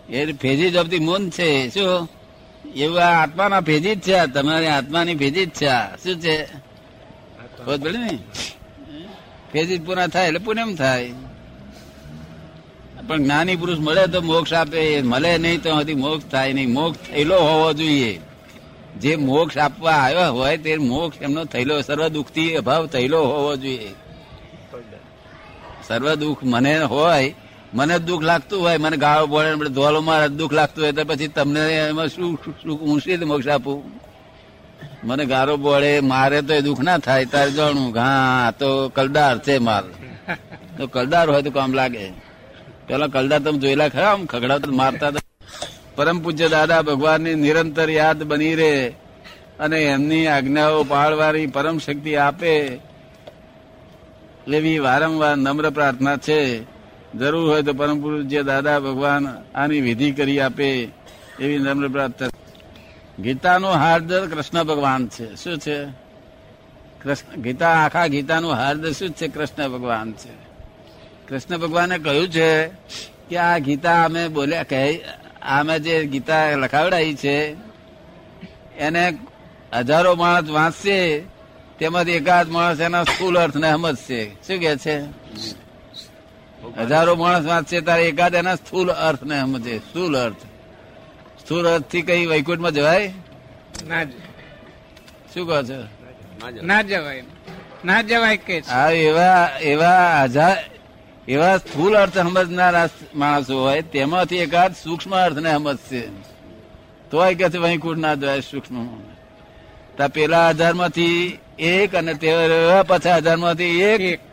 એ 0.09 0.33
ફેજીસ 0.33 0.75
ઓફ 0.75 0.85
ધી 0.85 0.99
મૂન 0.99 1.29
છે. 1.29 1.69
શું? 1.69 2.09
એવું 2.75 2.99
આ 2.99 3.23
આત્માના 3.23 3.61
ફેજી 3.61 3.95
જ 3.95 3.99
છે. 4.01 4.25
તમારી 4.25 4.65
આત્માની 4.65 5.15
ભેજી 5.15 5.45
જ 5.45 5.49
છે. 5.49 6.03
શું 6.03 6.21
છે? 6.21 6.45
પડી 7.65 7.97
ને? 7.97 8.19
ફેજી 9.53 9.77
પૂરા 9.77 10.07
થાય 10.07 10.27
એટલે 10.27 10.39
પુણ્યમ 10.39 10.75
થાય. 10.75 11.13
પણ 13.07 13.23
જ્ઞાની 13.23 13.55
પુરુષ 13.55 13.79
મળે 13.79 14.07
તો 14.07 14.21
મોક્ષ 14.21 14.53
આપે. 14.53 15.01
મળે 15.01 15.37
નહીં 15.37 15.61
તો 15.61 15.75
હજી 15.75 15.93
મોક્ષ 15.93 16.25
થાય 16.25 16.53
નહીં. 16.53 16.73
મોક્ષ 16.73 17.09
થયેલો 17.09 17.39
હોવો 17.39 17.73
જોઈએ. 17.73 18.19
જે 18.99 19.15
મોક્ષ 19.15 19.57
આપવા 19.57 19.91
આવ્યો 19.91 20.33
હોય 20.33 20.57
તે 20.57 20.77
મોક્ષ 20.77 21.21
એમનો 21.21 21.45
થયેલો 21.45 21.81
સર્વ 21.81 22.07
દુઃખથી 22.07 22.55
અભાવ 22.55 22.87
થયેલો 22.87 23.25
હોવો 23.25 23.55
જોઈએ. 23.55 23.91
સર્વ 25.87 26.15
દુઃખ 26.15 26.43
મને 26.43 26.79
હોય 26.79 27.35
મને 27.77 27.99
દુઃખ 27.99 28.23
લાગતું 28.23 28.61
હોય, 28.61 28.77
મને 28.77 28.97
ગાળો 28.97 29.25
પડે 29.27 29.69
ધોલો 29.69 30.01
મારે, 30.01 30.27
દુઃખ 30.29 30.53
લાગતું 30.53 30.83
હોય 30.83 30.91
તો 30.91 31.03
પછી 31.05 31.27
તમને 31.27 31.63
એમાં 31.89 32.07
શું 32.07 32.39
શું 32.63 32.77
હું 32.81 32.99
શી 32.99 33.17
મોક્ષ 33.17 33.47
આપું? 33.47 33.79
મને 35.03 35.25
ગારો 35.25 35.57
બોળે 35.57 35.99
મારે 35.99 36.41
તો 36.41 36.53
એ 36.53 36.61
દુઃખ 36.61 36.79
ના 36.79 36.97
થાય, 36.97 37.25
તારે 37.25 37.51
જાણું 37.51 37.89
હા, 37.99 38.51
તો 38.59 38.89
કલદાર 38.89 39.35
છે 39.39 39.57
માર. 39.57 39.83
તો 40.77 40.87
કલદાર 40.87 41.29
હોય 41.29 41.41
તો 41.41 41.51
કામ 41.51 41.73
લાગે. 41.73 42.05
પેલા 42.87 43.07
કલદાર 43.07 43.39
તમે 43.39 43.57
જોયેલા 43.57 43.89
ખરા, 43.89 44.11
આમ 44.11 44.25
ખગડાવતા 44.25 44.71
મારતા 44.71 45.11
પરમ 45.95 46.17
પૂજ્ય 46.19 46.47
દાદા, 46.47 46.81
ભગવાનની 46.81 47.35
નિરંતર 47.35 47.89
યાદ 47.89 48.19
બની 48.23 48.55
રહે 48.55 48.73
અને 49.59 49.77
એમની 49.83 50.27
આજ્ઞાઓ 50.27 50.83
પાળવાની 50.83 51.47
પરમ 51.47 51.77
શક્તિ 51.77 52.15
આપે. 52.15 52.53
એવી 54.47 54.79
વારંવાર 54.79 55.35
નમ્ર 55.37 55.69
પ્રાર્થના 55.69 56.17
છે. 56.17 56.41
જરૂર 57.19 57.51
હોય 57.51 57.61
તો 57.61 57.73
પરમ 57.73 58.27
જે 58.27 58.43
દાદા 58.43 58.79
ભગવાન 58.79 59.27
આની 59.55 59.81
વિધિ 59.81 60.11
કરી 60.11 60.39
આપે 60.39 60.67
એવી 61.39 61.57
નમ્ર 61.57 61.87
પ્રાર્થના. 61.87 62.27
ગીતાનું 63.19 63.71
હાર્દર 63.71 64.27
કૃષ્ણ 64.27 64.63
ભગવાન 64.63 65.07
છે. 65.07 65.35
શું 65.35 65.57
છે? 65.57 65.85
કૃષ્ણ, 67.03 67.41
ગીતા, 67.41 67.69
આખા 67.69 68.07
ગીતાનું 68.07 68.51
હાર્દ 68.51 68.87
શું 68.87 69.09
છે? 69.09 69.27
કૃષ્ણ 69.27 69.69
ભગવાન 69.69 70.11
છે. 70.11 70.47
કૃષ્ણ 71.27 71.57
ભગવાને 71.57 71.97
કહ્યું 71.97 72.29
છે 72.29 72.67
કે 73.29 73.37
આ 73.37 73.57
ગીતા 73.57 74.03
અમે 74.03 74.27
બોલ્યા, 74.27 74.63
કહે 74.63 74.95
અમે 75.41 75.79
જે 75.79 76.05
ગીતા 76.05 76.51
લખાવડાવી 76.51 77.15
છે, 77.15 77.53
એને 78.77 79.17
હજારો 79.73 80.15
માણસ 80.15 80.49
વાંચશે 80.49 81.19
તેમજ 81.79 82.09
એકાદ 82.09 82.49
માણસ 82.49 82.79
એના 82.79 83.03
સ્થૂલ 83.03 83.39
અર્થને 83.39 83.71
સમજશે. 83.71 84.25
શું 84.47 84.59
કે 84.59 84.77
છે? 84.77 85.01
હજારો 86.77 87.15
માણસ 87.15 87.45
વાંચશે 87.45 87.81
તારે 87.81 88.05
એકાદ 88.05 88.35
એના 88.35 88.55
સ્થૂલ 88.55 88.91
અર્થને 88.91 89.41
સમજે. 89.41 89.79
સ્થૂલ 89.79 90.17
અર્થ. 90.17 90.41
સ્થૂલ 91.39 91.67
અર્થથી 91.67 92.01
કઈ 92.01 92.25
વૈકુંઠમાં 92.25 92.71
જવાય? 92.71 93.13
ના 93.87 94.03
શું 95.33 95.47
કહો 95.47 95.63
છો? 95.63 95.87
ના 96.63 96.81
જવાય. 96.81 97.23
ના 97.85 98.01
જવાય 98.01 98.37
કે 98.37 98.59
હા 98.59 98.89
એવા 98.89 99.49
એવા 99.61 100.23
હજાર 100.23 100.57
એવા 101.27 101.57
સ્થૂલ 101.57 101.97
અર્થ 101.97 102.17
સમજનારા 102.17 102.89
માણસો 103.15 103.61
હોય 103.61 103.81
તેમાંથી 103.81 104.37
એકાદ 104.37 104.75
સૂક્ષ્મ 104.75 105.15
અર્થને 105.15 105.51
સમજશે. 105.51 106.03
તોય 107.11 107.35
કે 107.35 107.49
છે 107.49 107.57
વૈકુંઠ 107.57 107.99
ના 107.99 108.15
જવાય 108.15 108.41
સૂક્ષ્મ. 108.41 108.87
તા 109.97 110.07
પેલા 110.07 110.49
હજારમાંથી 110.49 111.39
એક 111.59 111.95
અને 111.95 112.13
તે 112.13 112.33
પાછા 112.87 113.17
હજારમાંથી 113.17 113.81
એક. 113.81 114.01
એક. 114.01 114.26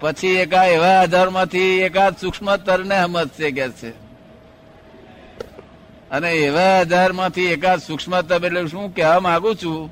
પછી 0.00 0.28
એકા 0.28 0.64
એવા 0.64 1.02
હજારમાંથી 1.02 1.58
એકાદ 1.58 2.16
સૂક્ષ્મતર 2.16 2.84
ને 2.84 3.02
સમજશે 3.02 3.50
કે 3.50 3.68
છે. 3.68 4.04
અને 6.10 6.32
એવા 6.32 6.80
હજારમાંથી 6.80 7.60
સૂક્ષ્મ 7.86 8.20
તર 8.20 8.44
એટલે 8.44 8.66
શું 8.66 8.94
કહેવા 8.94 9.20
માંગુ 9.20 9.54
છું? 9.54 9.90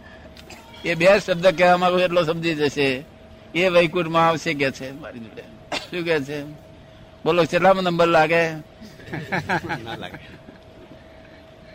એ 0.84 0.94
બે 0.94 1.18
શબ્દ 1.18 1.46
કહેવા 1.46 1.76
માંગુ 1.76 1.98
એટલો 1.98 2.22
સમજી 2.24 2.54
જશે. 2.54 3.04
એ 3.54 3.68
વૈકુંઠમાં 3.68 4.28
આવશે 4.28 4.54
કે 4.54 4.70
છે 4.70 4.90
મારી 4.90 5.18
જોડે. 5.18 5.42
શું 5.76 6.04
કે 6.04 6.20
છે? 6.20 6.42
બોલો 7.24 7.44
કેટલામાં 7.44 7.84
નંબર 7.84 8.06
લાગે. 8.06 8.44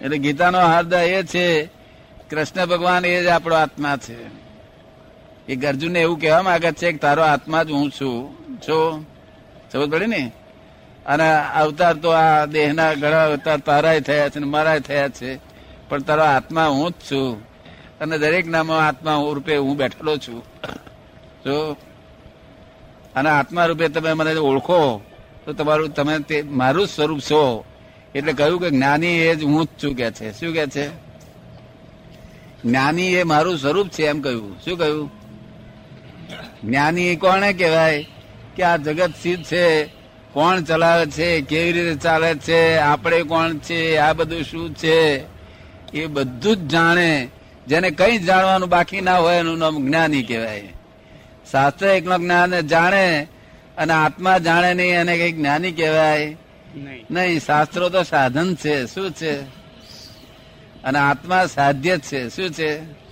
એટલે 0.01 0.17
ગીતાનો 0.17 0.59
હાર્દ 0.59 0.93
એ 0.93 1.23
છે 1.23 1.65
કૃષ્ણ 2.29 2.65
ભગવાન 2.65 3.05
એ 3.05 3.23
જ 3.23 3.27
આપણો 3.27 3.55
આત્મા 3.55 3.97
છે. 3.97 4.46
એ 5.49 5.65
અર્જુનને 5.65 6.01
એવું 6.01 6.19
કહેવા 6.19 6.41
માંગે 6.41 6.71
છે 6.71 6.91
કે 6.91 6.97
તારો 6.97 7.23
આત્મા 7.23 7.63
જ 7.63 7.71
હું 7.71 7.91
છું. 7.91 8.35
છો 8.61 9.05
સમજ 9.73 9.89
પડી 9.89 10.05
ને? 10.05 10.31
અને 11.05 11.39
અવતાર 11.39 11.93
તો 11.93 12.09
આ 12.09 12.45
દેહના 12.45 12.93
ઘણા 12.93 13.25
અવતાર 13.25 13.57
તારાય 13.57 14.01
થયા 14.01 14.29
છે 14.29 14.39
ને 14.39 14.45
મારાય 14.45 14.79
થયા 14.79 15.09
છે. 15.09 15.39
પણ 15.89 16.01
તારો 16.01 16.23
આત્મા 16.23 16.65
હું 16.65 16.91
જ 16.91 16.93
છું. 16.93 17.47
અને 17.99 18.17
દરેક 18.17 18.47
નામમાં 18.47 18.87
આત્મા 18.87 19.15
હું 19.15 19.35
રૂપે 19.35 19.57
હું 19.57 19.77
બેઠેલો 19.77 20.17
છું. 20.17 20.43
જો, 21.45 21.77
અને 23.15 23.29
આત્મા 23.29 23.65
રૂપે 23.65 23.87
તમે 23.87 24.13
મને 24.13 24.35
ઓળખો, 24.35 25.01
તો 25.45 25.53
તમારું, 25.53 25.89
તમે 25.89 26.19
તે 26.19 26.41
મારું 26.41 26.87
સ્વરૂપ 26.87 27.19
છો. 27.19 27.65
એટલે 28.15 28.33
કહ્યું 28.33 28.59
કે 28.61 28.69
જ્ઞાની 28.69 29.07
એ 29.07 29.35
જ 29.35 29.43
હું 29.43 29.65
જ 29.65 29.69
છું 29.83 29.95
કે 29.95 30.11
છે. 30.11 30.39
શું 30.39 30.53
કે 30.53 30.67
છે? 30.67 30.87
જ્ઞાની 32.63 33.13
એ 33.13 33.23
મારું 33.23 33.57
સ્વરૂપ 33.57 33.87
છે 33.87 34.03
એમ 34.05 34.21
કહ્યું. 34.21 34.57
શું 34.65 34.77
કહ્યું? 34.77 35.16
જ્ઞાની 36.67 37.15
કોને 37.15 37.53
કહેવાય 37.53 38.07
કે 38.55 38.63
આ 38.63 38.77
જગત 38.77 39.13
સિદ્ધ 39.23 39.43
છે? 39.43 39.85
કોણ 40.33 40.61
ચલાવે 40.61 41.05
છે? 41.05 41.41
કેવી 41.41 41.71
રીતે 41.71 41.95
ચાલે 41.95 42.35
છે? 42.35 42.75
આપણે 42.75 43.23
કોણ 43.23 43.57
છે? 43.57 43.97
આ 43.97 44.13
બધું 44.13 44.43
શું 44.43 44.73
છે? 44.73 45.25
એ 45.93 46.05
બધું 46.05 46.55
જ 46.55 46.67
જાણે. 46.67 47.29
જેને 47.67 47.91
કઈ 47.91 48.17
જાણવાનું 48.17 48.69
બાકી 48.69 49.01
ના 49.01 49.17
હોય 49.17 49.37
એનું 49.37 49.57
નામ 49.57 49.87
જ્ઞાની 49.87 50.23
કહેવાય. 50.23 50.67
શાસ્ત્ર 51.51 51.85
એકનો 51.85 52.17
જ્ઞાન 52.17 52.59
જાણે 52.59 53.27
અને 53.77 53.93
આત્મા 53.93 54.37
જાણે 54.37 54.73
નહીં 54.73 54.95
એને 54.95 55.17
કઈ 55.17 55.31
જ્ઞાની 55.31 55.71
કહેવાય? 55.71 56.37
નહીં. 56.75 57.05
નહીં 57.11 57.39
શાસ્ત્રો 57.39 57.89
તો 57.89 58.03
સાધન 58.03 58.55
છે. 58.55 58.85
શું 58.85 59.11
છે? 59.11 59.41
અને 60.83 60.99
આત્મા 60.99 61.45
સાધ્ય 61.45 61.97
છે. 61.97 62.29
શું 62.29 62.49
છે? 62.49 63.06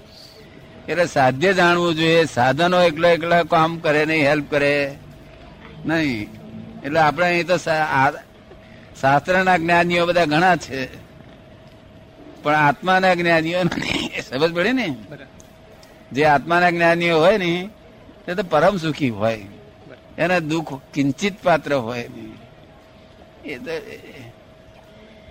એટલે 0.90 1.06
સાધ્ય 1.08 1.54
જાણવું 1.54 1.96
જોઈએ. 1.96 2.26
સાધનો 2.26 2.82
એકલા 2.82 3.10
એકલા 3.10 3.44
કામ 3.44 3.78
કરે 3.78 4.06
નહીં 4.06 4.28
હેલ્પ 4.30 4.52
કરે 4.52 4.74
નહીં. 5.86 6.28
એટલે 6.84 7.00
આપણે 7.00 7.26
અહીં 7.26 7.48
તો 7.48 7.58
શાસ્ત્રના 9.02 9.58
જ્ઞાનીઓ 9.58 10.06
બધા 10.06 10.26
ઘણા 10.26 10.56
છે. 10.56 10.80
પણ 12.44 12.56
આત્માના 12.56 13.14
જ્ઞાનીઓ 13.14 13.64
સમજ 14.30 14.52
પડે 14.54 14.72
ને? 14.72 14.88
જે 16.12 16.26
આત્માના 16.26 16.70
જ્ઞાનીઓ 16.70 17.16
હોય 17.20 17.38
ને, 17.38 17.70
તે 18.26 18.36
તો 18.36 18.44
પરમ 18.44 18.78
સુખી 18.78 19.10
હોય. 19.10 19.40
એને 20.18 20.40
દુઃખ 20.42 20.74
કિંચિત 20.94 21.36
પાત્ર 21.44 21.74
હોય. 21.76 22.04
એ 23.46 23.58
તો 23.58 23.72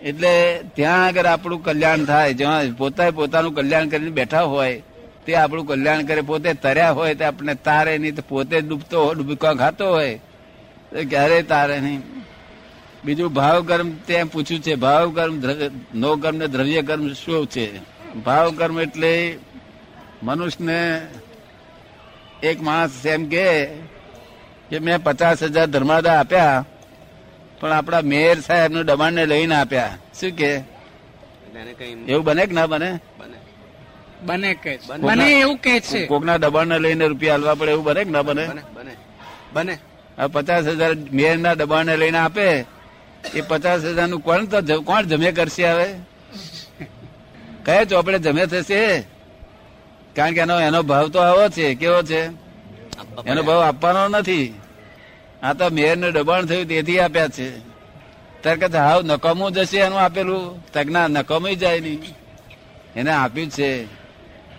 એટલે 0.03 0.33
ત્યાં 0.75 1.05
આગળ 1.05 1.27
આપણું 1.27 1.61
કલ્યાણ 1.65 2.05
થાય. 2.05 2.35
જ્યાં 2.35 2.63
પોતાએ 2.77 3.11
પોતાનું 3.11 3.55
કલ્યાણ 3.55 3.89
કરીને 3.89 4.11
બેઠા 4.11 4.43
હોય 4.55 4.83
તે 5.27 5.35
આપણું 5.35 5.67
કલ્યાણ 5.67 6.03
કરે. 6.03 6.21
પોતે 6.21 6.53
તર્યા 6.55 6.91
હોય 6.91 7.15
તે 7.15 7.25
આપણે 7.25 7.55
તારે 7.55 7.99
નહીં 7.99 8.15
તો 8.15 8.23
પોતે 8.29 8.61
ડૂબતો 8.61 9.05
હોય 9.05 9.15
ડૂબકા 9.15 9.55
ખાતો 9.55 9.87
હોય 9.91 10.15
તો 10.91 11.09
ક્યારેય 11.09 11.43
તારે 11.43 11.81
નહીં? 11.81 12.03
બીજું 13.05 13.33
ભાવ 13.33 13.63
કર્મ 13.63 13.89
ત્યાં 14.07 14.27
પૂછ્યું 14.27 14.61
છે 14.61 14.75
ભાવ 14.75 15.11
કર્મ 15.11 15.35
નો 15.95 16.17
કર્મ 16.17 16.37
ને 16.37 16.47
દ્રવ્ય 16.47 16.83
કર્મ 16.83 17.13
શું 17.13 17.47
છે? 17.47 17.67
ભાવ 18.15 18.51
કર્મ 18.51 18.81
એટલે 18.81 19.39
મનુષ્યને 20.23 20.81
એક 22.43 22.63
માણસ 22.63 23.07
એમ 23.07 23.29
કે 23.29 23.49
મેં 24.81 25.03
પચાસ 25.03 25.43
હજાર 25.43 25.67
ધર્માદા 25.67 26.21
આપ્યા 26.21 26.65
પણ 27.61 27.73
આપણા 27.73 28.01
મેયર 28.01 28.41
સાહેબનું 28.41 28.87
દબાણ 28.87 29.13
ને 29.13 29.27
લઈને 29.27 29.55
આપ્યા. 29.55 29.99
શું 30.21 30.31
કે? 30.31 30.51
એવું 32.09 32.25
બને 32.25 32.47
કે 32.47 32.55
ના 32.55 32.67
બને. 32.67 32.99
બને 34.27 34.51
કે 34.55 34.73
બને. 34.87 35.41
એવું 35.41 35.59
કે 35.65 35.81
છે. 35.81 36.07
કોકના 36.07 36.37
દબાણને 36.37 36.79
લઈને 36.79 37.07
રૂપિયા 37.07 37.35
હાલવા 37.35 37.55
પડે 37.55 37.71
એવું 37.71 37.85
બને 37.85 38.05
કે 38.05 38.11
ના 38.11 38.23
બને? 38.23 38.45
બને 38.47 38.95
બને. 39.55 39.75
આ 40.19 40.27
પચાસ 40.27 40.65
હજાર 40.65 40.93
મેયર 41.13 41.39
ના 41.39 41.55
દબાણ 41.55 41.87
ને 41.87 41.97
લઈને 41.97 42.19
આપે 42.19 42.47
એ 43.35 43.41
પચાસ 43.41 43.81
હજારનું 43.85 44.21
કોણ 44.21 44.47
તો 44.47 44.81
કોણ 44.83 45.03
જમે 45.03 45.33
કરશે 45.33 45.65
હવે? 45.71 45.89
કયા 47.65 47.85
ચોપડે 47.85 48.19
જમે 48.19 48.47
થશે? 48.47 49.01
કારણ 50.17 50.35
કે 50.35 50.41
એનો 50.41 50.61
એનો 50.61 50.83
ભાવ 50.83 51.09
તો 51.09 51.19
આવો 51.19 51.49
છે 51.49 51.75
કેવો 51.75 52.03
છે? 52.03 52.21
એનો 53.27 53.43
ભાવ 53.43 53.61
આપવાનો 53.63 54.09
નથી. 54.09 54.55
આ 55.43 55.53
તો 55.53 55.65
મેયરનું 55.71 56.13
દબાણ 56.13 56.47
થયું 56.47 56.67
તેથી 56.67 57.01
આપ્યા 57.01 57.29
છે. 57.29 57.49
ત્યારે 58.43 58.61
કે 58.61 58.79
હાવ 58.79 59.01
નકામું 59.03 59.53
જશે 59.53 59.79
એનું 59.79 60.01
આપેલું. 60.01 60.45
તક 60.73 60.87
ના 60.87 61.09
નકામું 61.09 61.57
જાય 61.57 61.81
નહીં. 61.81 62.03
એને 62.97 63.11
આપ્યું 63.11 63.51
છે. 63.51 64.04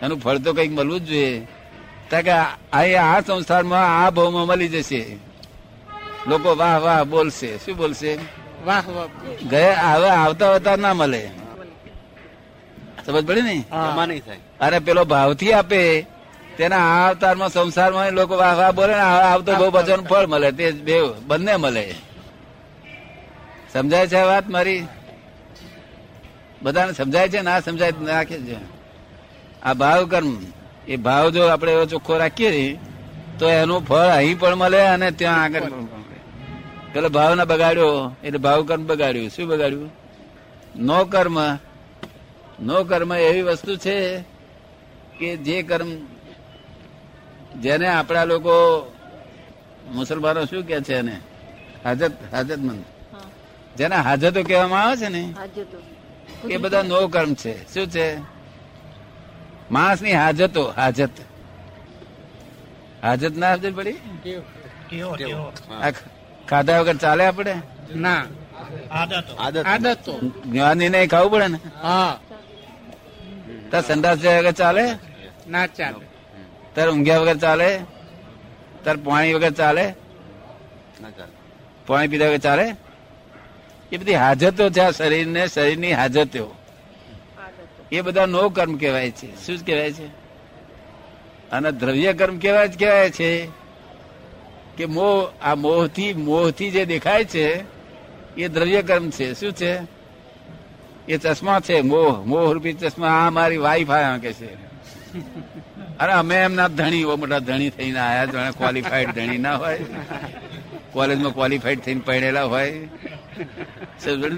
એનું 0.02 0.20
ફળ 0.20 0.38
તો 0.38 0.50
કંઈક 0.54 0.72
મળવું 0.72 1.00
જ 1.00 1.08
જોઈએ. 1.08 1.32
કારણ 2.12 2.26
કે 2.78 2.98
આ 2.98 3.22
સંસારમાં 3.22 3.88
આ 4.00 4.10
ભાવમાં 4.12 4.46
મળી 4.48 4.68
જશે. 4.68 5.02
લોકો 6.28 6.50
વાહ 6.56 6.78
વાહ 6.80 7.02
બોલશે. 7.04 7.50
શું 7.58 7.76
બોલશે? 7.78 8.12
વાહ 8.66 8.86
વાહ. 8.88 9.10
ગયા 9.50 9.94
હવે 9.94 10.10
આવતા 10.14 10.50
આવતા 10.50 10.76
ના 10.76 10.94
મળે. 10.94 11.22
સમજ 13.06 13.26
પડી 13.26 13.42
ને? 13.42 13.56
થાય. 14.20 14.40
અને 14.60 14.78
પેલો 14.80 15.04
ભાવથી 15.06 15.54
આપે. 15.54 15.82
તેના 16.58 16.86
આ 16.90 17.08
અવતારમાં 17.10 17.50
સંસારમાં 17.50 18.12
લોકો 18.12 18.34
વાહ 18.38 18.56
વાહ 18.58 18.72
બોલે 18.72 18.94
ને 18.94 19.06
આવતો 19.30 19.52
બહુ 19.56 19.68
બચવાનું 19.72 20.08
ફળ 20.08 20.28
મળે. 20.28 20.50
તે 20.52 20.66
બે 20.88 20.96
બંને 21.28 21.54
મળે. 21.58 21.86
સમજાય 23.74 24.08
છે 24.08 24.22
વાત 24.22 24.46
મારી? 24.50 24.84
બધાને 26.62 26.94
સમજાય 26.94 27.28
છે? 27.30 27.40
ના 27.42 27.60
સમજાય 27.62 27.94
નાખે 28.02 28.38
છે 28.40 28.56
આ 29.66 29.74
ભાવ 29.74 30.08
કર્મ. 30.08 30.38
એ 30.88 30.96
ભાવ 30.96 31.30
જો 31.30 31.48
આપણે 31.48 31.72
એવો 31.72 31.86
ચોખ્ખો 31.86 32.18
રાખીએ 32.18 32.80
તો 33.40 33.50
એનું 33.50 33.86
ફળ 33.86 33.98
અહીં 33.98 34.40
પણ 34.40 34.56
મળે 34.56 34.82
અને 34.82 35.12
ત્યાં 35.12 35.44
આગળ 35.44 35.60
પણ 35.60 35.70
મળે. 35.70 36.18
પેલો 36.94 37.10
ભાવ 37.10 37.36
ના 37.36 37.46
બગાડ્યો 37.46 38.16
એટલે 38.24 38.38
ભાવ 38.38 38.64
કર્મ 38.64 38.88
બગાડ્યું. 38.88 39.30
શું 39.30 39.48
બગાડ્યું? 39.48 39.92
નો 40.76 41.06
કર્મ. 41.06 41.38
નો 42.62 42.84
કર્મ 42.84 43.14
એવી 43.14 43.42
વસ્તુ 43.42 43.76
છે 43.76 44.20
કે 45.20 45.38
જે 45.38 45.64
કર્મ 45.64 45.88
જેને 47.62 47.88
આપણા 47.88 48.26
લોકો 48.26 48.56
મુસલમાનો 49.94 50.46
શું 50.46 50.64
કે 50.64 50.82
છે 50.82 50.94
એને? 50.94 51.20
હાજત 51.84 52.12
હાજતમંદ. 52.34 52.84
જેને 53.78 53.96
હાજતો 53.96 54.44
કહેવામાં 54.44 54.84
આવે 54.84 54.98
છે 54.98 55.10
ને? 55.10 55.34
એ 56.50 56.58
બધા 56.58 56.82
નો 56.82 57.08
કર્મ 57.08 57.34
છે. 57.34 57.74
શું 57.74 57.88
છે? 57.88 58.35
માણસની 59.72 60.12
હાજતો 60.12 60.70
હાજત. 60.70 61.10
હાજત 63.04 63.38
ના 63.38 63.48
હાજર 63.48 63.72
પડી? 63.72 63.96
ખાધા 66.50 66.82
વગર 66.82 66.98
ચાલે 66.98 67.26
આપણે? 67.26 67.62
ના. 67.96 68.26
આદત. 68.92 70.10
જ્ઞાની 70.46 70.90
ને 70.90 71.08
ખાવું 71.08 71.32
પડે 71.32 71.48
ને? 71.48 71.60
હા. 71.82 72.20
તાર 73.72 73.82
સંડાસ 73.82 74.18
જાય 74.18 74.40
વગર 74.40 74.52
ચાલે? 74.52 74.96
ના 75.50 75.68
ચાલે. 75.68 76.06
તાર 76.76 76.90
ઊંઘ્યા 76.90 77.18
વગર 77.18 77.38
ચાલે? 77.38 77.80
તાર 78.84 78.98
પાણી 78.98 79.34
વગર 79.34 79.52
ચાલે? 79.52 79.94
ના 81.02 81.10
ચાલે. 81.10 81.32
પાણી 81.88 82.08
પીધા 82.08 82.26
વગર 82.26 82.38
ચાલે? 82.38 82.76
એ 83.92 83.98
બધી 83.98 84.14
હાજતો 84.14 84.70
છે 84.70 84.80
આ 84.80 84.92
શરીરને 84.92 85.48
શરીરની 85.48 85.94
હાજતો. 85.94 86.56
એ 87.92 88.02
બધા 88.02 88.26
નો 88.26 88.50
કર્મ 88.50 88.78
કહેવાય 88.78 89.12
છે. 89.12 89.46
શું 89.46 89.66
કહેવાય 89.66 89.92
છે? 89.92 90.08
અને 91.52 91.72
દ્રવ્ય 91.72 92.14
કર્મ 92.14 92.38
કેવા 92.38 92.66
જ 92.66 92.80
કહેવાય 92.80 93.10
છે? 93.10 93.46
કે 94.78 94.86
મોહ, 94.86 95.32
આ 95.42 95.56
મોહથી 95.56 96.14
મોહથી 96.14 96.72
જે 96.72 96.86
દેખાય 96.86 97.26
છે, 97.26 97.64
એ 98.36 98.48
દ્રવ્ય 98.48 98.82
કર્મ 98.82 99.10
છે. 99.10 99.34
શું 99.34 99.54
છે? 99.54 99.80
એ 101.08 101.18
ચશ્મા 101.18 101.60
છે. 101.60 101.82
મોહ 101.82 102.26
મોહ 102.26 102.52
રૂપી 102.54 102.74
ચશ્મા. 102.74 103.08
આ 103.08 103.30
મારી 103.30 103.58
વાઈફ 103.58 103.92
આયા 103.92 104.18
કે 104.18 104.34
છે. 104.34 104.54
અરે 106.00 106.14
અમે 106.14 106.36
એમના 106.36 106.68
ધણી 106.68 107.06
મોટા 107.06 107.40
ધણી 107.40 107.70
થઈને 107.70 108.00
આયા 108.00 108.26
જાણે 108.26 108.52
ક્વોલિફાઈડ 108.52 109.12
ધણી 109.12 109.38
ના 109.38 109.56
હોય. 109.56 109.86
કોલેજમાં 110.92 111.34
ક્વોલિફાઈડ 111.34 111.80
થઈને 111.80 112.02
પડેલા 112.06 112.44
હોય. 112.44 112.88
સમજણ 114.00 114.38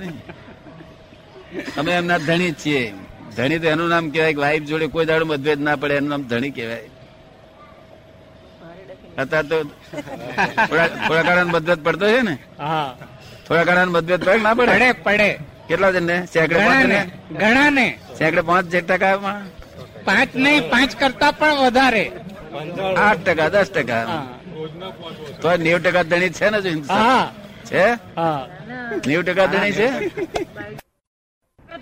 અમે 1.78 1.92
એમના 1.92 2.18
ધણી 2.18 2.52
છીએ. 2.52 2.94
ધણી 3.38 3.60
તો 3.64 3.68
એનું 3.74 3.90
નામ 3.94 4.06
કહેવાય 4.14 4.40
વાઈફ 4.44 4.66
જોડે 4.70 4.88
કોઈ 4.94 5.08
દાડો 5.10 5.26
મતભેદ 5.32 5.60
ના 5.68 5.78
પડે 5.82 5.96
એનું 6.00 6.10
નામ 6.14 6.24
ધણી 6.32 6.54
કહેવાય. 6.58 6.90
અત્યારે 9.22 9.48
તો 9.52 9.58
થોડા 10.70 10.88
થોડા 11.08 11.46
મતભેદ 11.54 11.80
પડતો 11.86 12.06
છે 12.14 12.22
ને? 12.30 12.36
થોડા 13.46 13.66
ગાળાનો 13.68 13.92
મતભેદ 13.98 14.22
પડે 14.26 14.40
ના 14.48 14.56
પડે? 14.60 14.90
પડે 15.08 15.30
કેટલા 15.68 15.92
છે 15.96 16.02
ને? 16.10 16.18
સેંકડે 16.34 16.56
ઘણા 16.56 16.72
પાંચ 16.72 16.88
ને 16.94 17.00
ને? 17.00 17.02
ઘણા 17.42 17.70
ને 17.78 17.88
સેંકડે 18.20 18.42
પાંચ 18.50 18.66
જે 18.74 18.80
ટકામાં 18.90 19.42
પાંચ 20.08 20.30
નહીં 20.44 20.64
પાંચ 20.74 20.92
કરતા 21.02 21.32
પણ 21.40 21.58
વધારે. 21.66 22.06
આઠ 23.06 23.22
ટકા 23.28 23.50
દસ 23.54 23.70
ટકા. 23.76 24.04
તો 25.42 25.48
નેવું 25.66 25.82
ટકા 25.86 26.06
ધણી 26.12 26.34
છે 26.38 26.48
ને 26.54 26.60
છે? 27.70 27.86
નેવું 29.08 29.24
ટકા 29.28 29.48
ધણી 29.54 29.74
છે? 29.80 29.88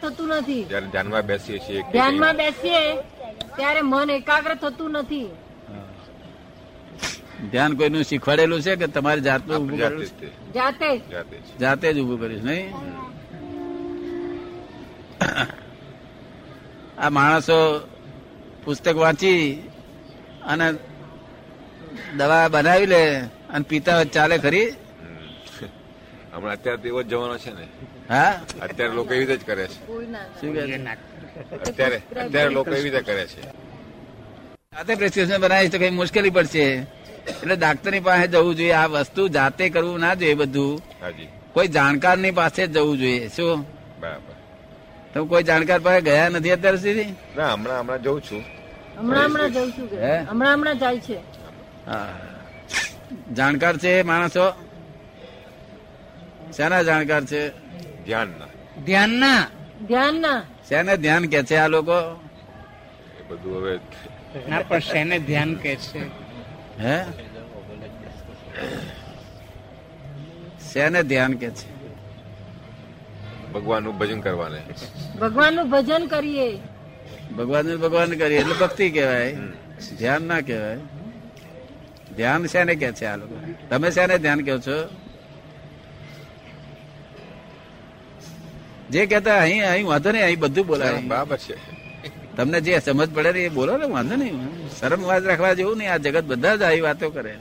થતું 0.04 0.28
નથી. 0.28 0.64
જયારે 0.64 0.88
ધ્યાનમાં 0.88 1.24
બેસીએ 1.30 1.60
છીએ 1.60 1.82
ધ્યાનમાં 1.92 2.36
બેસીએ 2.36 2.84
ત્યારે 3.58 3.82
મન 3.82 4.10
એકાગ્ર 4.10 4.54
થતું 4.64 4.92
નથી. 4.92 5.30
ધ્યાન 7.52 7.74
કોઈનું 7.80 8.04
શીખવાડેલું 8.04 8.62
છે 8.62 8.74
કે 8.76 8.88
તમારે 8.88 9.22
જાતનું 9.22 9.58
ઉભું 9.58 9.78
કરેલું 9.80 10.06
જાતે 10.54 10.90
જાતે 11.62 11.88
જ. 11.94 11.98
ઉભું 12.00 12.18
કરીશ 12.20 12.44
નહીં? 12.44 12.68
આ 16.98 17.10
માણસો 17.10 17.58
પુસ્તક 18.64 18.96
વાંચી 18.96 19.42
અને 20.48 20.68
દવા 22.18 22.48
બનાવી 22.48 22.88
લે 22.94 23.04
અને 23.54 23.66
પીતા 23.70 24.00
ચાલે 24.16 24.38
ખરી. 24.38 24.68
હમણાં 26.36 26.54
અત્યારે 26.54 26.82
તો 26.82 26.88
એવો 26.88 27.04
જ 27.04 27.08
જવાનો 27.08 27.38
છે 27.38 27.52
ને. 27.54 27.66
હા? 28.10 28.42
અત્યારે 28.62 28.94
લોકો 28.94 29.14
એવી 29.14 29.26
રીતે 29.26 29.38
જ 29.38 29.46
કરે 29.46 29.68
છે? 29.68 29.80
અત્યારે 31.62 32.02
અત્યારે 32.26 32.50
લોકો 32.50 32.72
એવી 32.72 32.90
રીતે 32.90 33.02
કરે 33.02 33.26
છે. 33.28 33.42
જાતે 34.74 34.96
પ્રેસ્ક્રિપ્શન 34.96 35.42
બનાવીશ 35.42 35.72
તો 35.72 35.78
કઈ 35.78 35.90
મુશ્કેલી 35.90 36.30
પડશે. 36.30 36.66
એટલે 37.28 37.56
ડાક્ટરની 37.56 38.00
પાસે 38.00 38.28
જવું 38.28 38.56
જોઈએ 38.56 38.72
આ 38.74 38.88
વસ્તુ 38.88 39.28
જાતે 39.28 39.70
કરવું 39.70 40.00
ના 40.00 40.14
જોઈએ 40.14 40.34
બધું. 40.34 40.82
હાજી. 41.02 41.30
કોઈ 41.54 41.68
જાણકારની 41.68 42.32
પાસે 42.32 42.68
જ 42.68 42.72
જવું 42.72 42.98
જોઈએ 43.00 43.28
શું? 43.28 43.66
બરાબર. 44.00 44.34
તમે 45.14 45.28
કોઈ 45.28 45.44
જાણકાર 45.44 45.80
પાસે 45.80 46.02
ગયા 46.02 46.30
નથી 46.30 46.52
અત્યાર 46.52 46.78
સુધી? 46.78 47.16
ના 47.38 47.54
હમણાં 47.54 47.80
હમણાં 47.80 48.02
જઉં 48.04 48.22
છું. 48.22 48.44
હમણાં 48.98 49.26
હમણાં 49.26 49.52
જઉં 49.54 49.72
છું 49.72 49.90
હમણાં 50.30 50.54
હમણાં 50.54 50.80
જાય 50.80 51.00
છે. 51.00 51.18
હા. 51.88 52.08
જાણકાર 53.38 53.78
છે 53.78 54.02
માણસો. 54.04 54.65
શેના 56.58 56.84
જાણકાર 56.84 57.26
છે? 57.26 57.50
ધ્યાનના. 58.06 58.48
ધ્યાનના. 58.86 59.48
ધ્યાનના. 59.88 60.44
શેને 60.70 60.98
ધ્યાન 60.98 61.26
કે 61.26 61.44
છે 61.44 61.56
આ 61.56 61.68
લોકો? 61.68 62.20
બધું 63.30 63.58
હવે 63.58 63.80
ના 64.50 64.60
પણ 64.60 64.80
શેને 64.80 65.20
ધ્યાન 65.20 65.56
કે 65.56 65.76
છે? 65.76 66.00
હે? 66.82 67.04
શેને 70.74 71.04
ધ્યાન 71.04 71.34
કે 71.34 71.50
છે? 71.50 71.76
ભગવાનનું 73.54 73.98
ભજન 73.98 74.20
કરવાને. 74.22 74.62
ભગવાનનું 75.22 75.70
ભજન 75.70 76.08
કરીએ. 76.08 76.58
ભગવાન 77.38 77.78
ભગવાન 77.78 78.10
કરીએ 78.10 78.40
એટલે 78.40 78.54
ભક્તિ 78.54 78.90
કહેવાય. 78.90 79.36
ધ્યાન 79.98 80.22
ના 80.22 80.42
કહેવાય. 80.42 80.78
ધ્યાન 82.16 82.46
શેને 82.46 82.76
કે 82.76 82.92
છે 82.92 83.06
આ 83.06 83.16
લોકો? 83.16 83.54
તમે 83.70 83.92
શેને 83.92 84.18
ધ્યાન 84.18 84.40
કહો 84.40 84.58
છો? 84.58 85.05
જે 88.90 89.06
કહેતા 89.06 89.40
અહીં 89.40 89.70
અહીં 89.70 89.88
વાંધો 89.88 90.12
નહીં 90.12 90.24
અહીં 90.24 90.40
બધું 90.40 90.68
બોલાય. 90.68 91.02
બરાબર 91.02 91.38
છે. 91.38 91.56
તમને 92.36 92.62
જે 92.62 92.80
સમજ 92.80 93.10
પડે 93.14 93.32
ને 93.32 93.40
એ 93.40 93.50
બોલો 93.50 93.78
ને 93.78 93.86
વાંધો 93.86 94.16
નહીં. 94.16 94.70
શરમ 94.80 95.04
વાત 95.04 95.24
રાખવા 95.24 95.54
જેવું 95.54 95.78
નહીં 95.78 95.94
આ 95.94 95.98
જગત 95.98 96.24
બધા 96.24 96.56
જ 96.56 96.62
આવી 96.62 96.82
વાતો 96.82 97.10
કરે. 97.10 97.36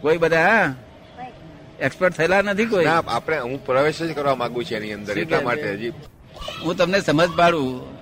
કોઈ 0.00 0.16
બધા 0.16 0.74
એક્સપર્ટ 1.80 2.16
થયેલા 2.16 2.42
નથી 2.42 2.66
કોઈ? 2.66 2.84
ના 2.84 3.02
આપણે 3.06 3.38
હું 3.38 3.66
પ્રવેશ 3.66 4.02
જ 4.02 4.12
કરવા 4.12 4.34
માંગુ 4.34 4.62
છું 4.62 4.76
એની 4.76 4.92
અંદર 4.92 5.18
એટલા 5.18 5.40
માટે 5.40 5.72
હજી. 5.72 5.92
હું 6.64 6.76
તમને 6.76 7.00
સમજ 7.00 7.30
પાડું. 7.36 7.92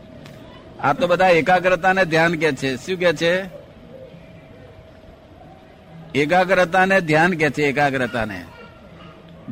આ 0.81 0.93
તો 0.93 1.07
બધા 1.07 1.29
એકાગ્રતાને 1.29 2.05
ધ્યાન 2.05 2.35
કે 2.35 2.53
છે. 2.53 2.77
શું 2.77 2.99
કે 2.99 3.13
છે? 3.13 3.45
એકાગ્રતાને 6.15 7.01
ધ્યાન 7.01 7.33
કે 7.33 7.51
છે 7.51 7.63
એકાગ્રતાને? 7.63 8.45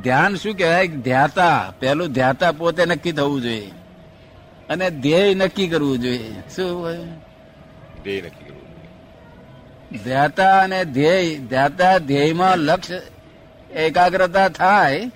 ધ્યાન 0.02 0.34
શું 0.34 0.56
કહેવાય? 0.56 0.86
ધ્યાતા. 0.86 1.74
પેલું 1.80 2.12
ધ્યાતા 2.12 2.52
પોતે 2.52 2.84
નક્કી 2.84 3.12
થવું 3.12 3.42
જોઈએ. 3.42 3.70
અને 4.68 4.90
ધ્યેય 4.90 5.34
નક્કી 5.34 5.68
કરવું 5.68 5.98
જોઈએ. 5.98 6.32
શું 6.56 6.82
ધ્યેય 8.04 8.20
નક્કી 8.20 8.44
કરવું 8.44 10.04
ધ્યાતા 10.04 10.58
અને 10.58 10.84
ધ્યેય. 10.84 11.38
ધ્યાતા 11.38 11.98
ધ્યેયમાં 11.98 12.58
લક્ષ્ય 12.58 13.00
એકાગ્રતા 13.74 14.48
થાય 14.48 15.10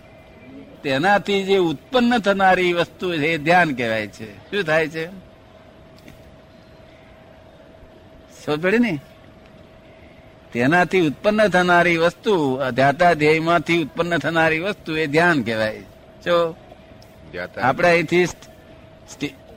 તેનાથી 0.82 1.42
જે 1.42 1.58
ઉત્પન્ન 1.58 2.18
થનારી 2.18 2.72
વસ્તુ 2.72 3.16
છે 3.16 3.26
એ 3.26 3.38
ધ્યાન 3.38 3.74
કહેવાય 3.74 4.06
છે. 4.06 4.38
શું 4.38 4.64
થાય 4.64 4.88
છે? 4.88 5.06
સમજ 8.44 8.60
પડી 8.60 8.78
ને. 8.78 8.98
તેનાથી 10.52 11.00
ઉત્પન્ન 11.00 11.48
થનારી 11.48 11.96
વસ્તુ 11.96 12.60
ધ્યાતા 12.70 13.12
ધ્યેયમાંથી 13.12 13.82
ઉત્પન્ન 13.82 14.18
થનારી 14.18 14.58
વસ્તુ 14.58 14.96
એ 14.96 15.06
ધ્યાન 15.06 15.42
કહેવાય. 15.42 15.78
જો 16.24 16.56
આપણે 17.62 17.88
અહીંથી 17.88 18.26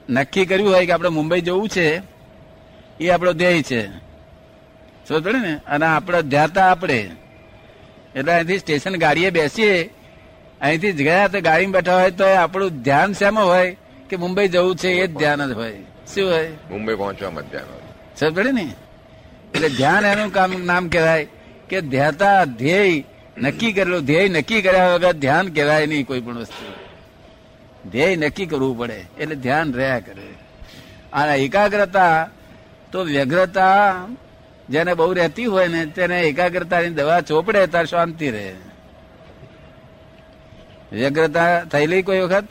નક્કી 0.09 0.45
કર્યું 0.45 0.73
હોય 0.73 0.85
કે 0.85 0.91
આપણે 0.91 1.09
મુંબઈ 1.09 1.41
જવું 1.41 1.69
છે 1.69 2.01
એ 2.99 3.09
આપણો 3.09 3.33
ધ્યેય 3.33 3.61
છે. 3.61 3.87
સમજ 5.07 5.23
પડે 5.23 5.39
ને? 5.39 5.55
અને 5.67 5.85
આપણે 5.85 6.21
ધ્યાતા 6.21 6.71
આપણે. 6.71 7.11
એટલે 8.15 8.33
અહીંથી 8.33 8.59
સ્ટેશન 8.59 8.95
ગાડીએ 8.95 9.29
બેસીએ 9.29 9.89
અહીંથી 10.61 10.91
જ 10.91 10.97
ગયા 10.97 11.27
તો 11.27 11.41
ગાડીમાં 11.41 11.73
બેઠા 11.73 12.01
હોય 12.01 12.11
તો 12.11 12.25
આપણું 12.25 12.69
ધ્યાન 12.69 13.13
શેમાં 13.13 13.45
હોય? 13.45 13.77
કે 14.09 14.15
મુંબઈ 14.15 14.47
જવું 14.47 14.75
છે 14.75 14.89
એ 14.89 15.07
જ 15.07 15.17
ધ્યાન 15.17 15.47
જ 15.47 15.51
હોય. 15.51 15.77
શું 16.13 16.31
હોય? 16.31 16.47
મુંબઈ 16.69 16.95
પહોંચવામાં 16.95 17.43
ધ્યાન 17.43 17.65
હોય. 17.65 17.81
સમજ 18.15 18.33
પડે 18.33 18.51
ને? 18.51 18.73
એટલે 19.55 19.69
ધ્યાન 19.69 20.05
એનું 20.05 20.33
કામ 20.33 20.65
નામ 20.65 20.89
કહેવાય 20.89 21.27
કે 21.69 21.81
ધ્યાતા 21.81 22.45
ધ્યેય 22.45 23.03
નક્કી 23.37 23.73
કરેલું, 23.73 24.05
ધ્યેય 24.05 24.29
નક્કી 24.29 24.61
કર્યા 24.61 24.93
વગર 24.95 25.11
ધ્યાન 25.11 25.47
કહેવાય 25.47 25.85
નહીં 25.85 26.07
કોઈ 26.07 26.21
પણ 26.21 26.37
વસ્તુ. 26.37 26.65
ધ્યેય 27.89 28.15
નક્કી 28.15 28.45
કરવું 28.45 28.77
પડે, 28.77 29.05
એટલે 29.19 29.35
ધ્યાન 29.35 29.73
રહ્યા 29.73 29.99
કરે. 29.99 30.27
અને 31.13 31.35
એકાગ્રતા 31.35 32.29
તો 32.91 33.03
વ્યગ્રતા 33.03 34.07
જેને 34.69 34.93
બહુ 34.93 35.13
રહેતી 35.13 35.45
હોય 35.45 35.67
ને, 35.67 35.85
તેને 35.85 36.21
એકાગ્રતાની 36.21 36.89
દવા 36.89 37.21
ચોપડે 37.21 37.67
તાર 37.67 37.85
શાંતિ 37.85 38.31
રહે. 38.31 38.53
વ્યગ્રતા 40.91 41.63
થયેલી 41.63 42.01
કોઈ 42.01 42.19
વખત? 42.19 42.47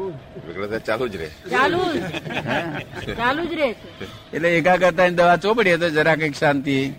વિગ્રતા 0.00 0.78
ચાલુ 0.78 1.08
જ 1.08 1.16
રહે. 1.16 1.30
ચાલુ 1.50 1.78
ચાલુ 3.14 3.44
જ 3.44 3.52
રહે. 3.52 3.74
એટલે 4.32 4.58
એકાગ્રતા 4.58 5.08
ની 5.08 5.14
દવા 5.14 5.36
ચોપડીએ 5.36 5.76
તો 5.76 5.90
જરા 5.90 6.14
કંઈક 6.14 6.34
શાંતિ. 6.34 6.94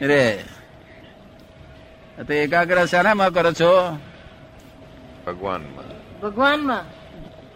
રે. 0.00 0.44
તો 2.26 2.32
એકાગ્ર 2.32 2.86
શાનામાં 2.86 3.32
કરો 3.32 3.52
છો? 3.52 3.98
ભગવાનમાં. 5.26 6.20
ભગવાનમાં. 6.20 6.84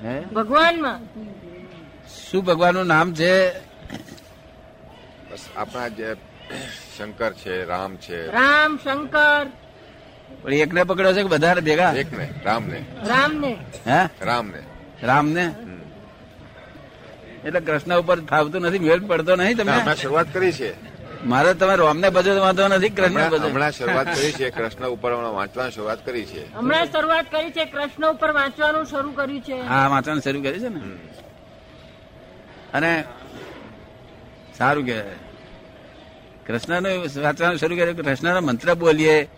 હે? 0.05 0.21
ભગવાનમાં. 0.21 1.01
શું 2.31 2.45
ભગવાનનું 2.45 2.87
નામ 2.87 3.15
છે? 3.15 3.59
બસ 5.31 5.39
આપણા 5.57 5.89
જે 5.89 6.17
શંકર 6.99 7.33
છે 7.33 7.65
રામ 7.65 7.97
છે. 7.97 8.27
રામ 8.27 8.79
શંકર. 8.85 9.47
પણ 10.43 10.53
એકને 10.53 10.85
પકડ્યો 10.85 11.13
છે 11.13 11.23
કે 11.23 11.29
બધાને 11.29 11.61
ભેગા? 11.61 11.93
એક 11.93 12.19
ને 12.19 12.27
રામને. 12.45 12.79
હે? 13.87 14.09
રામ 14.21 14.47
ને 14.47 14.63
રામ 15.03 15.27
ને 15.29 15.45
હમ. 15.45 15.81
એટલે 17.45 17.61
કૃષ્ણ 17.61 17.99
ઉપર 17.99 18.19
થાવતું 18.21 18.63
નથી 18.63 18.79
મેળ 18.79 19.01
પડતો 19.01 19.37
નહીં 19.37 19.57
તમે 19.57 19.97
શરૂઆત 19.97 20.27
કરી 20.33 20.53
છે. 20.53 20.75
મારે 21.25 21.55
તમે 21.55 21.77
રોમને 21.77 22.11
ભજો 22.11 22.41
વાંધો 22.41 22.69
નથી 22.69 22.89
કૃષ્ણ 22.89 23.09
હમણાં 23.11 23.31
ભજો 23.31 23.49
હમણાં 23.49 23.73
શરૂઆત 23.73 24.07
કરી 24.15 24.33
છે 24.33 24.51
કૃષ્ણ 24.51 24.87
ઉપર 24.87 25.13
હમણાં 25.15 25.35
વાંચવાની 25.35 25.73
શરૂઆત 25.73 26.05
કરી 26.05 26.25
છે. 26.25 26.55
હમણાં 26.55 26.87
શરૂઆત 26.93 27.27
કરી 27.31 27.51
છે 27.51 27.65
કૃષ્ણ 27.65 28.11
ઉપર 28.11 28.31
વાંચવાનું 28.31 28.87
શરૂ 28.87 29.11
કર્યું 29.11 29.41
છે. 29.41 29.61
હા 29.61 29.89
વાંચવાનું 29.89 30.23
શરૂ 30.23 30.43
કર્યું 30.43 30.61
છે 30.61 30.69
ને? 30.69 30.81
અને 32.75 33.05
સારું 34.59 34.85
કે 34.85 34.99
કૃષ્ણનું 36.47 37.23
વાંચવાનું 37.23 37.59
શરૂ 37.59 37.77
કર્યું 37.77 37.97
કૃષ્ણ 37.97 38.11
કૃષ્ણનો 38.11 38.41
મંત્ર 38.41 38.75
બોલીએ. 38.75 39.29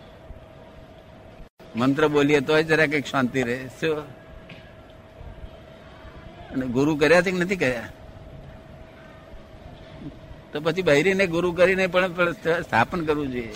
મંત્ર 1.75 2.07
બોલીએ 2.07 2.39
તોય 2.39 2.63
જરા 2.63 2.85
કંઈક 2.85 3.05
શાંતિ 3.05 3.43
રહે. 3.43 3.57
શું? 3.79 3.97
અને 6.53 6.65
ગુરુ 6.65 6.95
કર્યા 6.95 7.21
છે 7.21 7.31
કે 7.31 7.37
નથી 7.37 7.55
કર્યા? 7.55 7.87
તો 10.53 10.61
પછી 10.61 10.81
બહેરીને 10.81 11.25
ગુરુ 11.27 11.51
કરીને 11.51 11.87
પણ 11.87 12.31
સ્થાપન 12.61 13.05
કરવું 13.05 13.31
જોઈએ. 13.31 13.53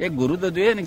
એક 0.00 0.12
ગુરુ 0.12 0.36
તો 0.36 0.50
જોઈએ 0.50 0.74
ને 0.74 0.82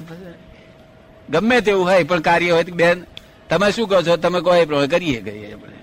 ગમે 1.30 1.62
તેવું 1.62 1.86
હોય 1.86 2.04
પણ 2.04 2.20
કાર્ય 2.20 2.52
હોય 2.52 2.64
બેન, 2.64 3.04
તમે 3.50 3.72
શું 3.72 3.90
કહો 3.90 4.02
છો? 4.02 4.16
તમે 4.18 4.40
કહો 4.42 4.56
એ 4.56 4.66
પ્રમાણે 4.66 4.88
કરીએ 4.88 5.54
આપણે. 5.54 5.78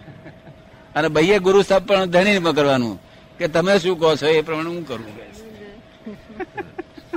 અને 0.97 1.09
ભાઈએ 1.09 1.39
ગુરુ 1.39 1.63
સાહેબ 1.63 1.87
પણ 1.87 2.05
ધણી 2.07 2.39
કરવાનું. 2.39 2.99
કે 3.39 3.49
તમે 3.49 3.79
શું 3.79 3.99
કહો 4.01 4.17
છો 4.17 4.27
એ 4.27 4.41
પ્રમાણે 4.41 4.71
હું 4.71 4.89
કરું. 4.89 5.26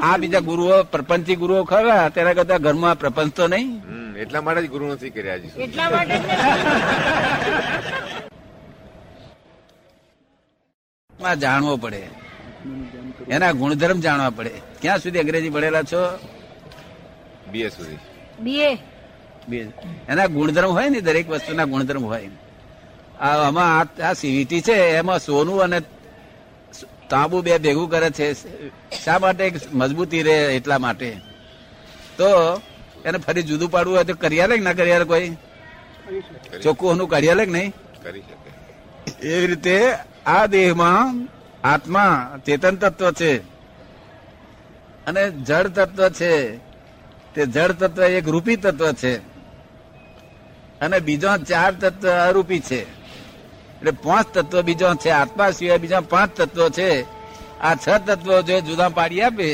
આ 0.02 0.18
બીજા 0.18 0.40
ગુરુઓ 0.40 0.84
પ્રપંચી 0.84 1.36
ગુરુઓ 1.36 1.64
ખરા 1.64 2.10
તેના 2.10 2.34
કરતા 2.34 2.58
ઘરમાં 2.58 3.00
પ્રપંચ 3.00 3.32
તો 3.36 3.48
નહીં. 3.48 3.68
એટલા 4.16 4.42
માટે 4.42 4.62
જ 4.64 4.70
ગુરુ 4.70 4.86
નથી 4.88 5.10
કર્યા 5.10 5.36
એટલા 5.36 5.90
માટે 5.90 6.16
માં 11.22 11.40
જાણવો 11.40 11.78
પડે. 11.78 12.02
એના 13.30 13.52
ગુણધર્મ 13.52 14.00
જાણવા 14.00 14.30
પડે. 14.30 14.52
ક્યાં 14.82 15.00
સુધી 15.00 15.20
અંગ્રેજી 15.20 15.50
ભણેલા 15.50 15.84
છો? 15.84 16.02
બીએ 17.52 17.70
સુધી. 17.70 17.98
બીએ 18.40 18.70
બે 19.50 19.58
એના 20.10 20.26
ગુણધર્મ 20.26 20.72
હોય 20.72 20.90
ને 20.90 21.02
દરેક 21.02 21.30
વસ્તુના 21.30 21.66
ગુણધર્મ 21.66 22.06
હોય. 22.06 22.30
આમાં 23.20 23.70
આ 24.10 24.14
સીવીટી 24.14 24.62
છે 24.62 24.76
એમાં 24.98 25.20
સોનું 25.20 25.64
અને 25.64 25.80
તાંબુ 27.10 27.42
બે 27.42 27.58
ભેગું 27.58 27.90
કરે 27.90 28.10
છે 28.10 28.34
શા 29.06 29.20
માટે 29.20 29.52
મજબૂતી 29.74 30.24
રહે 30.24 30.56
એટલા 30.56 30.78
માટે? 30.78 31.18
તો 32.18 32.62
એને 33.06 33.18
ફરી 33.18 33.44
જુદું 33.44 33.72
પાડવું 33.72 33.96
હોય 33.96 34.04
તો 34.04 34.14
કરી 34.14 34.42
આલે 34.42 34.58
કે 34.58 34.64
ના 34.64 34.74
કરી 34.74 34.92
આલે 34.92 35.06
કોઈ? 35.06 35.30
ચોખ્ખું 36.64 36.92
એનું 36.92 37.10
કાઢી 37.10 37.30
આલે 37.30 37.46
કે 37.46 37.52
નહીં? 37.52 37.74
કરી 38.04 38.20
શકે. 38.20 39.28
એવી 39.28 39.48
રીતે 39.48 39.90
આ 40.26 40.46
દેહમાં 40.46 41.28
આત્મા 41.68 42.38
ચેતન 42.46 42.76
તત્વ 42.76 43.12
છે. 43.12 43.38
અને 45.06 45.32
જળ 45.32 45.68
તત્વ 45.68 46.10
છે. 46.10 46.58
તે 47.36 47.46
જળ 47.46 47.72
તત્વ 47.72 48.04
એક 48.04 48.28
રૂપી 48.28 48.56
તત્વ 48.56 48.92
છે. 48.92 49.18
અને 50.82 51.00
બીજો 51.00 51.38
ચાર 51.38 51.72
તત્વ 51.72 52.10
અરૂપી 52.10 52.60
છે. 52.60 52.99
એટલે 53.80 53.92
પાંચ 53.92 54.28
તત્વ 54.34 54.62
બીજો 54.62 54.88
છે 54.96 55.10
આત્મા 55.12 55.52
સિવાય 55.52 55.78
બીજા 55.78 56.02
પાંચ 56.14 56.42
તત્વો 56.42 56.66
છે. 56.70 56.90
આ 57.62 57.76
છ 57.76 57.88
તત્વો 58.08 58.42
જો 58.42 58.56
જુદા 58.62 58.90
પાડી 58.90 59.22
આપે 59.22 59.50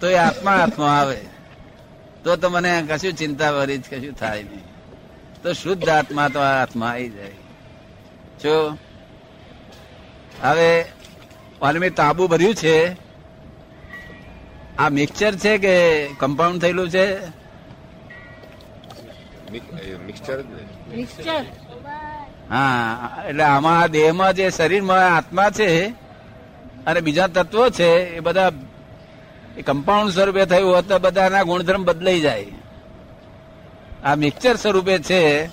તો 0.00 0.06
એ 0.08 0.16
આત્મા 0.28 0.56
આત્મા 0.64 0.92
આવે. 1.00 1.20
તો 2.24 2.36
તો 2.36 2.46
મને 2.50 2.72
કશું 2.88 3.12
ચિંતા 3.12 3.52
ભરી 3.52 3.78
જ 3.78 3.84
કશું 3.90 4.14
થાય 4.14 4.42
નહીં. 4.42 4.64
તો 5.42 5.52
શુદ્ધ 5.52 5.88
આત્મા 5.88 6.28
તો 6.28 6.40
આત્મા 6.40 6.90
આવી 6.92 7.08
જાય. 7.08 7.36
જો 8.42 8.54
હવે 10.42 10.70
અને 11.62 11.78
મેં 11.78 11.94
તાબુ 11.94 12.28
ભર્યું 12.28 12.54
છે. 12.54 12.76
આ 14.78 14.88
મિક્સચર 14.88 15.34
છે 15.36 15.52
કે 15.58 15.74
કમ્પાઉન્ડ 16.20 16.60
થયેલું 16.62 16.88
છે? 16.90 17.06
મિક્સચર 20.06 20.38
મિક્સચર 20.96 21.44
હા 22.50 23.24
એટલે 23.28 23.42
આમાં 23.42 23.80
આ 23.80 23.86
દેહમાં 23.86 24.34
જે 24.34 24.50
શરીરમાં 24.50 25.16
આત્મા 25.16 25.50
છે 25.50 25.88
અને 26.86 27.00
બીજા 27.00 27.26
તત્વો 27.26 27.70
છે 27.70 28.16
એ 28.16 28.20
બધા 28.20 28.52
કમ્પાઉન્ડ 29.66 30.12
સ્વરૂપે 30.12 30.44
થયું 30.44 30.76
હોત 30.76 30.88
તો 30.88 30.98
બધાના 30.98 31.42
ગુણધર્મ 31.42 31.84
બદલાઈ 31.84 32.20
જાય. 32.20 32.46
આ 34.04 34.14
મિક્સચર 34.14 34.56
સ્વરૂપે 34.56 34.98
છે 34.98 35.44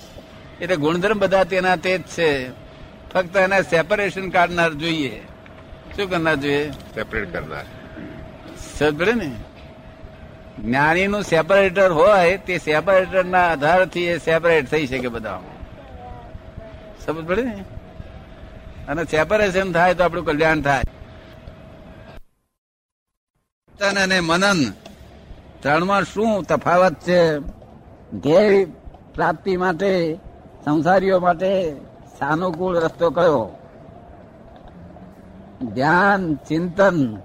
એટલે 0.60 0.76
ગુણધર્મ 0.76 1.18
બધા 1.18 1.44
તેના 1.44 1.76
તે 1.76 1.98
જ 1.98 2.02
છે. 2.02 2.48
ફક્ત 3.14 3.36
એને 3.36 3.62
સેપરેશન 3.62 4.30
કાઢનાર 4.30 4.72
જોઈએ. 4.72 5.22
શું 5.96 6.10
કરનાર 6.10 6.36
જોઈએ? 6.36 6.70
સેપરેટ 6.70 7.32
કરનાર. 7.32 7.64
સમજ 8.78 9.08
ને? 9.08 9.30
જ્ઞાનીનું 10.64 11.22
સેપરેટર 11.22 11.90
હોય 11.90 12.36
તે 12.36 12.58
સેપરેટરના 12.58 13.48
આધારથી 13.48 14.04
એ 14.04 14.18
સેપરેટ 14.18 14.70
થઈ 14.70 14.86
શકે 14.86 15.08
બધા 15.08 15.40
સમજ 17.08 17.26
પડે 17.26 17.42
ને? 17.42 17.64
અને 18.88 19.04
સેપરેશન 19.04 19.72
થાય 19.72 19.94
તો 19.94 20.04
આપણું 20.04 20.24
કલ્યાણ 20.24 20.60
થાય. 20.60 20.82
અને 23.82 24.20
મનન 24.20 24.70
ત્રણમાં 25.60 26.02
શું 26.02 26.42
તફાવત 26.42 26.94
છે? 26.94 27.38
ધ્યેય 28.12 28.64
પ્રાપ્તિ 29.14 29.56
માટે 29.56 30.18
સંસારીઓ 30.64 31.20
માટે 31.20 31.76
સાનુકૂળ 32.18 32.76
રસ્તો 32.76 33.10
કયો? 33.10 33.50
ધ્યાન 35.74 36.34
ચિંતન 36.34 37.16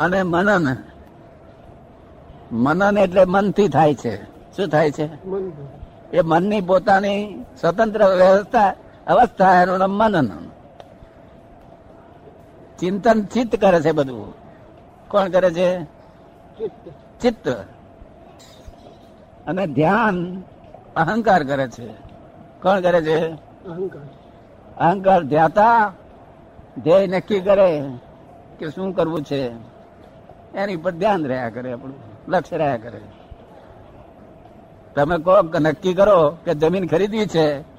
અને 0.00 0.22
મનન. 0.22 0.76
મનન 2.52 2.98
એટલે 2.98 3.24
મનથી 3.24 3.68
થાય 3.68 3.94
છે. 3.94 4.24
શું 4.24 4.68
થાય 4.68 4.90
છે? 4.90 5.08
એ 6.16 6.20
મનની 6.20 6.60
પોતાની 6.60 7.44
સ્વતંત્ર 7.60 8.14
વ્યવસ્થા 8.14 8.74
અવસ્થા 9.06 9.62
એનું 9.62 9.78
નામ 9.78 9.90
મનન. 9.90 10.28
ચિંતન 12.80 13.22
ચિત્ત 13.22 13.60
કરે 13.60 13.80
છે 13.80 13.92
બધું. 13.92 14.34
કોણ 15.08 15.28
કરે 15.28 15.50
છે? 15.50 15.84
ચિત્ત. 17.20 17.48
અને 19.46 19.66
ધ્યાન 19.66 20.42
અહંકાર 20.96 21.44
કરે 21.44 21.68
છે. 21.68 21.86
કોણ 22.62 22.80
કરે 22.80 23.02
છે? 23.02 23.28
અહંકાર. 24.76 25.22
ધ્યાતા 25.22 25.92
ધ્યેય 26.82 27.06
નક્કી 27.06 27.40
કરે 27.40 27.90
કે 28.58 28.70
શું 28.70 28.92
કરવું 28.92 29.22
છે? 29.22 29.52
એની 30.54 30.76
પર 30.76 30.90
ધ્યાન 30.90 31.26
રહ્યા 31.26 31.50
કરે 31.50 31.72
આપણું 31.72 31.96
લક્ષ્ય 32.28 32.56
રહ્યા 32.56 32.76
કરે. 32.76 33.00
તમે 34.94 35.18
કહો 35.18 35.42
કે 35.42 35.58
નક્કી 35.58 35.94
કરો 35.94 36.36
કે 36.44 36.54
જમીન 36.54 36.86
ખરીદવી 36.86 37.26
છે 37.26 37.69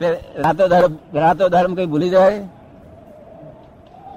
તે 0.00 0.08
રાતો 0.36 0.64
ધર્મ 0.68 0.92
રાતો 1.14 1.48
ધર્મ 1.48 1.72
કઈ 1.74 1.86
ભૂલી 1.86 2.10
જાય? 2.10 2.38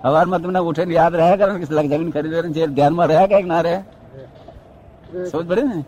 સવારમાં 0.01 0.39
તમને 0.41 0.59
ઉઠે 0.59 0.83
યાદ 0.93 1.15
રહ્યા 1.15 1.35
કરો 1.35 1.53
કે 1.55 1.65
જમીન 1.91 2.09
ખરીદવાની 2.09 2.53
છે 2.53 2.63
ધ્યાનમાં 2.67 3.07
રહ્યા 3.07 3.27
કે 3.27 3.41
ના 3.43 3.61
રહે 3.61 3.75
સમજ 5.31 5.45
પડે 5.49 5.63
ને? 5.63 5.79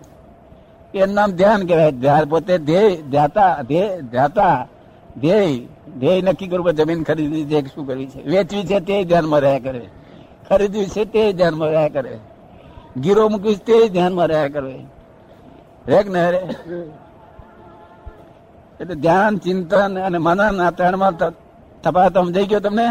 એનું 0.93 1.15
નામ 1.15 1.31
ધ્યાન 1.31 1.61
કહેવાય. 1.67 2.25
પોતે 2.25 2.53
ધ્યેય, 2.59 2.95
ધ્યાતા 3.11 3.51
ધ્યેય 3.69 4.01
ધ્યાતા, 4.13 4.57
ધ્યેય 5.21 5.49
ધ્યેય 5.99 6.21
નક્કી 6.21 6.47
કરવું 6.47 6.73
જમીન 6.73 7.03
ખરીદવી 7.03 7.45
છે 7.45 7.59
શું 7.73 7.87
કરવી 7.87 8.07
છે. 8.07 8.21
વેચવી 8.23 8.65
છે 8.65 8.79
તે 8.79 8.95
ધ્યાનમાં 9.03 9.39
રહ્યા 9.39 9.59
કરે. 9.59 9.83
ખરીદવી 10.49 10.87
છે 10.87 11.03
તે 11.13 11.23
ધ્યાનમાં 11.33 11.69
રહ્યા 11.69 11.95
કરે. 11.95 12.13
ગીરો 12.97 13.23
મૂકવી 13.29 13.55
છે 13.55 13.65
તે 13.67 13.89
ધ્યાનમાં 13.89 14.27
રહ્યા 14.27 14.53
કરે. 14.55 14.75
રે 15.87 15.97
કે 16.03 16.09
ના 16.09 16.29
રે 16.29 16.41
એટલે 18.81 18.95
ધ્યાન 18.95 19.37
ચિંતન 19.37 19.99
અને 19.99 20.17
મનન 20.17 20.61
આ 20.61 20.71
ત્રણમાં 20.71 21.17
તફાવત 21.81 22.13
સમજાઈ 22.13 22.45
ગયો 22.45 22.59
તમને? 22.59 22.87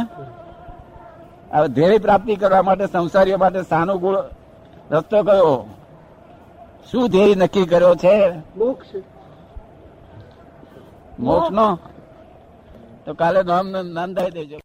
હવે 1.52 1.68
ધ્યેય 1.68 1.98
પ્રાપ્તિ 1.98 2.36
કરવા 2.36 2.62
માટે 2.62 2.86
સંસારીઓ 2.86 3.36
માટે 3.36 3.62
સાનુકૂળ 3.62 4.16
રસ્તો 4.90 5.22
કયો? 5.22 5.66
શું 6.90 7.08
ધ્યેય 7.08 7.34
નક્કી 7.34 7.66
કર્યો 7.66 7.94
છે? 7.94 8.32
મોક્ષ. 8.56 8.86
નો 11.50 11.78
તો 13.04 13.14
કાલે 13.14 13.42
નામ 13.42 13.68
નામ 13.70 14.14
દેજો. 14.14 14.56